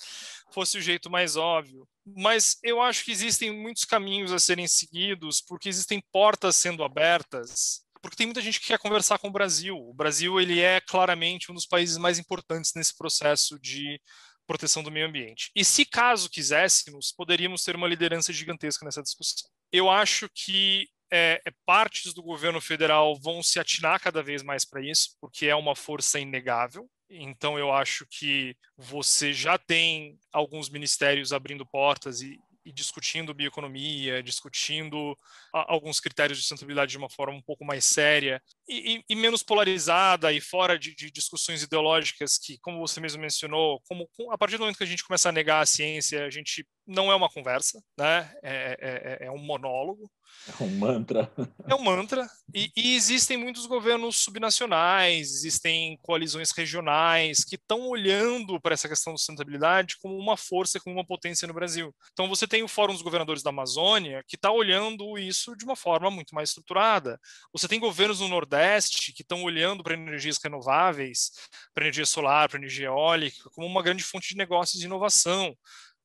fosse 0.53 0.79
o 0.79 0.81
jeito 0.81 1.11
mais 1.11 1.35
óbvio. 1.35 1.88
Mas 2.07 2.59
eu 2.62 2.81
acho 2.81 3.05
que 3.05 3.11
existem 3.11 3.53
muitos 3.53 3.85
caminhos 3.85 4.33
a 4.33 4.38
serem 4.38 4.68
seguidos, 4.68 5.40
porque 5.40 5.68
existem 5.68 6.01
portas 6.12 6.55
sendo 6.55 6.85
abertas, 6.85 7.83
porque 8.01 8.16
tem 8.16 8.27
muita 8.27 8.40
gente 8.40 8.61
que 8.61 8.68
quer 8.68 8.79
conversar 8.79 9.18
com 9.18 9.27
o 9.27 9.33
Brasil. 9.33 9.77
O 9.77 9.92
Brasil 9.92 10.40
ele 10.40 10.61
é 10.61 10.81
claramente 10.81 11.51
um 11.51 11.55
dos 11.55 11.66
países 11.66 11.96
mais 11.96 12.16
importantes 12.16 12.73
nesse 12.77 12.96
processo 12.96 13.59
de 13.59 14.01
proteção 14.50 14.82
do 14.82 14.90
meio 14.90 15.06
ambiente. 15.06 15.52
E 15.54 15.64
se 15.64 15.84
caso 15.84 16.28
quiséssemos, 16.28 17.12
poderíamos 17.12 17.62
ter 17.62 17.76
uma 17.76 17.86
liderança 17.86 18.32
gigantesca 18.32 18.84
nessa 18.84 19.00
discussão. 19.00 19.48
Eu 19.70 19.88
acho 19.88 20.28
que 20.34 20.88
é, 21.08 21.40
é, 21.46 21.52
partes 21.64 22.12
do 22.12 22.20
governo 22.20 22.60
federal 22.60 23.14
vão 23.14 23.44
se 23.44 23.60
atinar 23.60 24.00
cada 24.00 24.24
vez 24.24 24.42
mais 24.42 24.64
para 24.64 24.84
isso, 24.84 25.10
porque 25.20 25.46
é 25.46 25.54
uma 25.54 25.76
força 25.76 26.18
inegável. 26.18 26.90
Então, 27.08 27.60
eu 27.60 27.72
acho 27.72 28.04
que 28.10 28.56
você 28.76 29.32
já 29.32 29.56
tem 29.56 30.18
alguns 30.32 30.68
ministérios 30.68 31.32
abrindo 31.32 31.64
portas 31.64 32.20
e, 32.20 32.36
e 32.70 32.72
discutindo 32.72 33.35
bioeconomia, 33.35 34.22
discutindo 34.22 35.16
a, 35.52 35.72
alguns 35.72 36.00
critérios 36.00 36.38
de 36.38 36.44
sustentabilidade 36.44 36.92
de 36.92 36.98
uma 36.98 37.11
forma 37.11 37.37
um 37.37 37.42
pouco 37.42 37.64
mais 37.64 37.85
séria 37.85 38.40
e, 38.68 38.96
e, 38.96 39.04
e 39.11 39.16
menos 39.16 39.42
polarizada 39.42 40.33
e 40.33 40.40
fora 40.40 40.78
de, 40.78 40.94
de, 40.94 41.11
discussões 41.11 41.62
ideológicas 41.62 42.38
que, 42.38 42.59
como 42.59 42.78
você 42.78 43.00
mesmo 43.00 43.20
mencionou, 43.20 43.83
como 43.88 44.09
a 44.30 44.38
partir 44.38 44.56
do 44.56 44.61
momento 44.61 44.78
que 44.78 44.85
a 44.85 44.87
gente 44.87 45.04
começa 45.04 45.28
a 45.28 45.33
negar 45.33 45.61
a 45.61 45.66
ciência, 45.66 46.24
a 46.24 46.30
gente 46.30 46.66
não 46.90 47.11
é 47.11 47.14
uma 47.14 47.31
conversa, 47.31 47.83
né? 47.96 48.35
é, 48.42 48.76
é, 48.81 49.24
é, 49.24 49.26
é 49.26 49.31
um 49.31 49.38
monólogo. 49.38 50.11
É 50.48 50.62
um 50.62 50.70
mantra. 50.79 51.31
É 51.68 51.74
um 51.74 51.83
mantra. 51.83 52.29
E, 52.55 52.70
e, 52.76 52.96
existem 52.96 53.37
muitos 53.37 53.66
governos 53.66 54.16
subnacionais, 54.16 55.33
existem 55.33 55.98
coalizões 56.03 56.50
regionais 56.50 57.44
que 57.44 57.57
estão 57.57 57.88
olhando 57.88 58.61
para 58.61 58.74
essa 58.74 58.88
questão 58.88 59.12
da 59.12 59.18
sustentabilidade 59.18 59.96
como 60.00 60.16
uma 60.16 60.37
força, 60.37 60.81
como 60.81 60.96
uma 60.96 61.05
potência 61.07 61.46
no 61.46 61.55
Brasil. 61.55 61.94
Então 62.12 62.29
você 62.29 62.46
tem 62.46 62.62
o 62.62 62.68
Fórum 62.68 62.92
dos 62.92 63.03
Governadores 63.03 63.42
da 63.42 63.50
Amazônia 63.50 64.24
que 64.26 64.37
está 64.37 64.50
olhando 64.50 65.18
isso 65.18 65.55
de 65.57 65.64
uma 65.64 65.76
forma 65.76 66.11
muito 66.11 66.35
mais 66.35 66.50
estruturada. 66.50 67.20
Você 67.53 67.68
tem 67.68 67.79
governos 67.79 68.20
no 68.20 68.29
Nordeste 68.29 69.12
que 69.12 69.22
estão 69.22 69.42
olhando 69.42 69.85
para 69.85 69.94
energias 69.94 70.38
renováveis, 70.42 71.33
para 71.74 71.85
energia 71.85 72.07
solar, 72.07 72.48
para 72.48 72.59
energia 72.59 72.87
eólica, 72.87 73.50
como 73.55 73.66
uma 73.66 73.83
grande 73.83 74.03
fonte 74.03 74.31
de 74.31 74.37
negócios 74.37 74.83
e 74.83 74.87
inovação. 74.87 75.55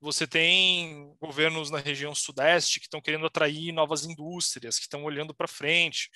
Você 0.01 0.27
tem 0.27 1.15
governos 1.19 1.71
na 1.71 1.79
região 1.79 2.13
sudeste 2.13 2.79
que 2.79 2.85
estão 2.85 3.01
querendo 3.01 3.25
atrair 3.25 3.71
novas 3.71 4.05
indústrias, 4.05 4.77
que 4.77 4.83
estão 4.83 5.03
olhando 5.03 5.33
para 5.33 5.47
frente. 5.47 6.09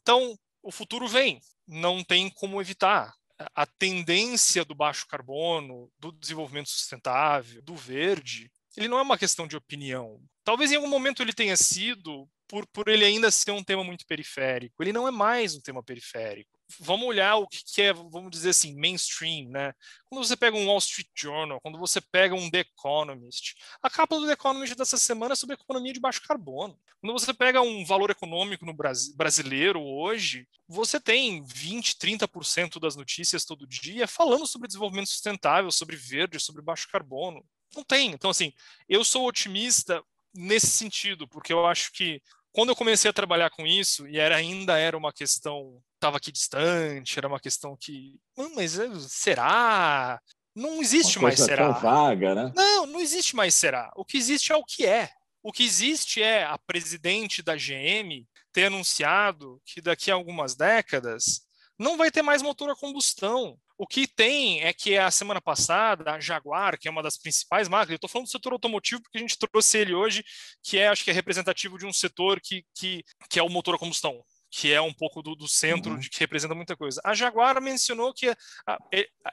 Então, 0.00 0.38
o 0.62 0.72
futuro 0.72 1.06
vem, 1.06 1.40
não 1.66 2.02
tem 2.02 2.30
como 2.30 2.60
evitar. 2.60 3.14
A 3.54 3.66
tendência 3.66 4.64
do 4.64 4.74
baixo 4.74 5.06
carbono, 5.06 5.90
do 5.98 6.10
desenvolvimento 6.12 6.70
sustentável, 6.70 7.60
do 7.62 7.74
verde, 7.74 8.50
ele 8.76 8.88
não 8.88 8.98
é 8.98 9.02
uma 9.02 9.18
questão 9.18 9.46
de 9.46 9.56
opinião. 9.56 10.20
Talvez 10.42 10.72
em 10.72 10.76
algum 10.76 10.88
momento 10.88 11.22
ele 11.22 11.32
tenha 11.32 11.56
sido, 11.56 12.28
por, 12.48 12.66
por 12.68 12.88
ele 12.88 13.04
ainda 13.04 13.30
ser 13.30 13.50
um 13.50 13.62
tema 13.62 13.84
muito 13.84 14.06
periférico. 14.06 14.82
Ele 14.82 14.92
não 14.92 15.06
é 15.06 15.10
mais 15.10 15.54
um 15.54 15.60
tema 15.60 15.82
periférico 15.82 16.55
vamos 16.80 17.06
olhar 17.06 17.36
o 17.36 17.46
que, 17.46 17.82
é, 17.82 17.92
vamos 17.92 18.30
dizer 18.30 18.50
assim, 18.50 18.74
mainstream, 18.74 19.48
né? 19.50 19.72
Quando 20.08 20.26
você 20.26 20.36
pega 20.36 20.56
um 20.56 20.66
Wall 20.66 20.78
Street 20.78 21.08
Journal, 21.14 21.60
quando 21.60 21.78
você 21.78 22.00
pega 22.00 22.34
um 22.34 22.50
The 22.50 22.60
Economist, 22.60 23.54
a 23.82 23.88
capa 23.88 24.16
do 24.16 24.26
The 24.26 24.32
Economist 24.32 24.76
dessa 24.76 24.96
semana 24.96 25.32
é 25.32 25.36
sobre 25.36 25.54
economia 25.54 25.92
de 25.92 26.00
baixo 26.00 26.22
carbono. 26.26 26.78
Quando 27.00 27.12
você 27.12 27.32
pega 27.32 27.60
um 27.60 27.84
valor 27.84 28.10
econômico 28.10 28.66
no 28.66 28.74
Brasil, 28.74 29.14
brasileiro 29.16 29.82
hoje, 29.82 30.46
você 30.68 30.98
tem 30.98 31.44
20, 31.44 31.96
30% 31.96 32.80
das 32.80 32.96
notícias 32.96 33.44
todo 33.44 33.66
dia 33.66 34.06
falando 34.08 34.46
sobre 34.46 34.66
desenvolvimento 34.66 35.08
sustentável, 35.08 35.70
sobre 35.70 35.96
verde, 35.96 36.40
sobre 36.40 36.62
baixo 36.62 36.88
carbono. 36.90 37.44
Não 37.74 37.84
tem. 37.84 38.10
Então, 38.10 38.30
assim, 38.30 38.52
eu 38.88 39.04
sou 39.04 39.26
otimista 39.26 40.02
nesse 40.34 40.68
sentido, 40.68 41.28
porque 41.28 41.52
eu 41.52 41.66
acho 41.66 41.92
que 41.92 42.20
quando 42.56 42.70
eu 42.70 42.76
comecei 42.76 43.10
a 43.10 43.12
trabalhar 43.12 43.50
com 43.50 43.66
isso, 43.66 44.08
e 44.08 44.18
era, 44.18 44.36
ainda 44.36 44.78
era 44.78 44.96
uma 44.96 45.12
questão, 45.12 45.78
estava 46.06 46.16
aqui 46.18 46.30
distante, 46.30 47.18
era 47.18 47.28
uma 47.28 47.40
questão 47.40 47.76
que, 47.76 48.18
mas 48.54 48.78
eh, 48.78 48.88
será? 49.08 50.20
Não 50.54 50.80
existe 50.80 51.18
mais 51.18 51.38
será. 51.38 51.70
Vaga, 51.70 52.34
né? 52.34 52.52
Não, 52.54 52.86
não 52.86 53.00
existe 53.00 53.36
mais 53.36 53.54
será. 53.54 53.90
O 53.96 54.04
que 54.04 54.16
existe 54.16 54.52
é 54.52 54.56
o 54.56 54.64
que 54.64 54.86
é. 54.86 55.10
O 55.42 55.52
que 55.52 55.64
existe 55.64 56.22
é 56.22 56.44
a 56.44 56.56
presidente 56.56 57.42
da 57.42 57.54
GM 57.56 58.26
ter 58.52 58.66
anunciado 58.66 59.60
que 59.66 59.80
daqui 59.80 60.10
a 60.10 60.14
algumas 60.14 60.54
décadas 60.54 61.42
não 61.78 61.96
vai 61.96 62.10
ter 62.10 62.22
mais 62.22 62.40
motor 62.40 62.70
a 62.70 62.76
combustão. 62.76 63.58
O 63.76 63.86
que 63.86 64.06
tem 64.06 64.62
é 64.62 64.72
que 64.72 64.96
a 64.96 65.10
semana 65.10 65.40
passada, 65.40 66.12
a 66.12 66.20
Jaguar, 66.20 66.78
que 66.78 66.88
é 66.88 66.90
uma 66.90 67.02
das 67.02 67.18
principais 67.18 67.68
marcas, 67.68 67.90
eu 67.90 67.96
estou 67.96 68.08
falando 68.08 68.26
do 68.26 68.30
setor 68.30 68.54
automotivo 68.54 69.02
porque 69.02 69.18
a 69.18 69.20
gente 69.20 69.36
trouxe 69.38 69.78
ele 69.78 69.94
hoje, 69.94 70.24
que 70.62 70.78
é, 70.78 70.88
acho 70.88 71.04
que 71.04 71.10
é 71.10 71.12
representativo 71.12 71.76
de 71.76 71.84
um 71.84 71.92
setor 71.92 72.40
que, 72.40 72.64
que, 72.74 73.04
que 73.28 73.38
é 73.38 73.42
o 73.42 73.50
motor 73.50 73.74
a 73.74 73.78
combustão, 73.78 74.24
que 74.56 74.72
é 74.72 74.80
um 74.80 74.92
pouco 74.92 75.22
do, 75.22 75.34
do 75.34 75.46
centro, 75.46 75.92
uhum. 75.92 75.98
de 75.98 76.08
que 76.08 76.18
representa 76.18 76.54
muita 76.54 76.76
coisa. 76.76 77.00
A 77.04 77.14
Jaguar 77.14 77.60
mencionou 77.60 78.14
que 78.14 78.28
a, 78.28 78.36
a, 78.66 78.78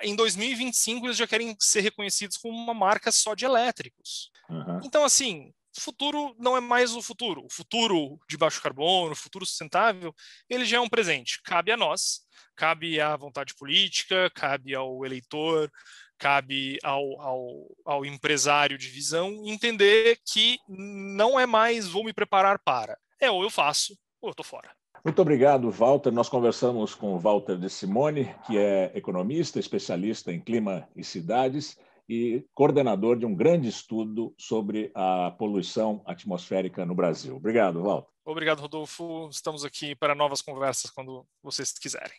em 0.01 0.15
2025 0.15 1.07
eles 1.07 1.17
já 1.17 1.25
querem 1.25 1.55
ser 1.59 1.81
reconhecidos 1.81 2.37
como 2.37 2.57
uma 2.57 2.73
marca 2.73 3.11
só 3.11 3.33
de 3.33 3.45
elétricos. 3.45 4.29
Uhum. 4.49 4.81
Então, 4.83 5.05
assim, 5.05 5.53
futuro 5.79 6.35
não 6.37 6.57
é 6.57 6.59
mais 6.59 6.93
o 6.93 7.01
futuro. 7.01 7.45
O 7.45 7.49
futuro 7.49 8.19
de 8.27 8.35
baixo 8.35 8.61
carbono, 8.61 9.13
o 9.13 9.15
futuro 9.15 9.45
sustentável, 9.45 10.13
ele 10.49 10.65
já 10.65 10.77
é 10.77 10.81
um 10.81 10.89
presente. 10.89 11.41
Cabe 11.43 11.71
a 11.71 11.77
nós 11.77 12.23
cabe 12.55 12.99
à 12.99 13.15
vontade 13.15 13.53
política, 13.55 14.29
cabe 14.29 14.75
ao 14.75 15.05
eleitor, 15.05 15.71
cabe 16.17 16.77
ao, 16.83 17.19
ao, 17.19 17.75
ao 17.85 18.05
empresário 18.05 18.77
de 18.77 18.87
visão 18.87 19.43
entender 19.45 20.19
que 20.25 20.59
não 20.67 21.39
é 21.39 21.45
mais 21.45 21.87
vou 21.87 22.03
me 22.03 22.13
preparar 22.13 22.59
para. 22.59 22.97
É 23.19 23.29
ou 23.29 23.43
eu 23.43 23.49
faço 23.49 23.97
ou 24.21 24.29
eu 24.29 24.31
estou 24.31 24.45
fora. 24.45 24.73
Muito 25.03 25.21
obrigado, 25.21 25.69
Walter. 25.69 26.11
Nós 26.11 26.29
conversamos 26.29 26.95
com 26.95 27.19
Walter 27.19 27.57
de 27.57 27.69
Simone, 27.69 28.33
que 28.47 28.57
é 28.57 28.89
economista, 28.95 29.59
especialista 29.59 30.31
em 30.31 30.39
clima 30.39 30.87
e 30.95 31.03
cidades 31.03 31.77
e 32.07 32.45
coordenador 32.53 33.17
de 33.17 33.25
um 33.25 33.35
grande 33.35 33.67
estudo 33.67 34.33
sobre 34.37 34.91
a 34.95 35.31
poluição 35.37 36.01
atmosférica 36.05 36.85
no 36.85 36.95
Brasil. 36.95 37.35
Obrigado, 37.35 37.83
Walter. 37.83 38.07
Obrigado, 38.25 38.61
Rodolfo. 38.61 39.27
Estamos 39.29 39.65
aqui 39.65 39.93
para 39.93 40.15
novas 40.15 40.41
conversas 40.41 40.89
quando 40.89 41.25
vocês 41.41 41.73
quiserem. 41.73 42.15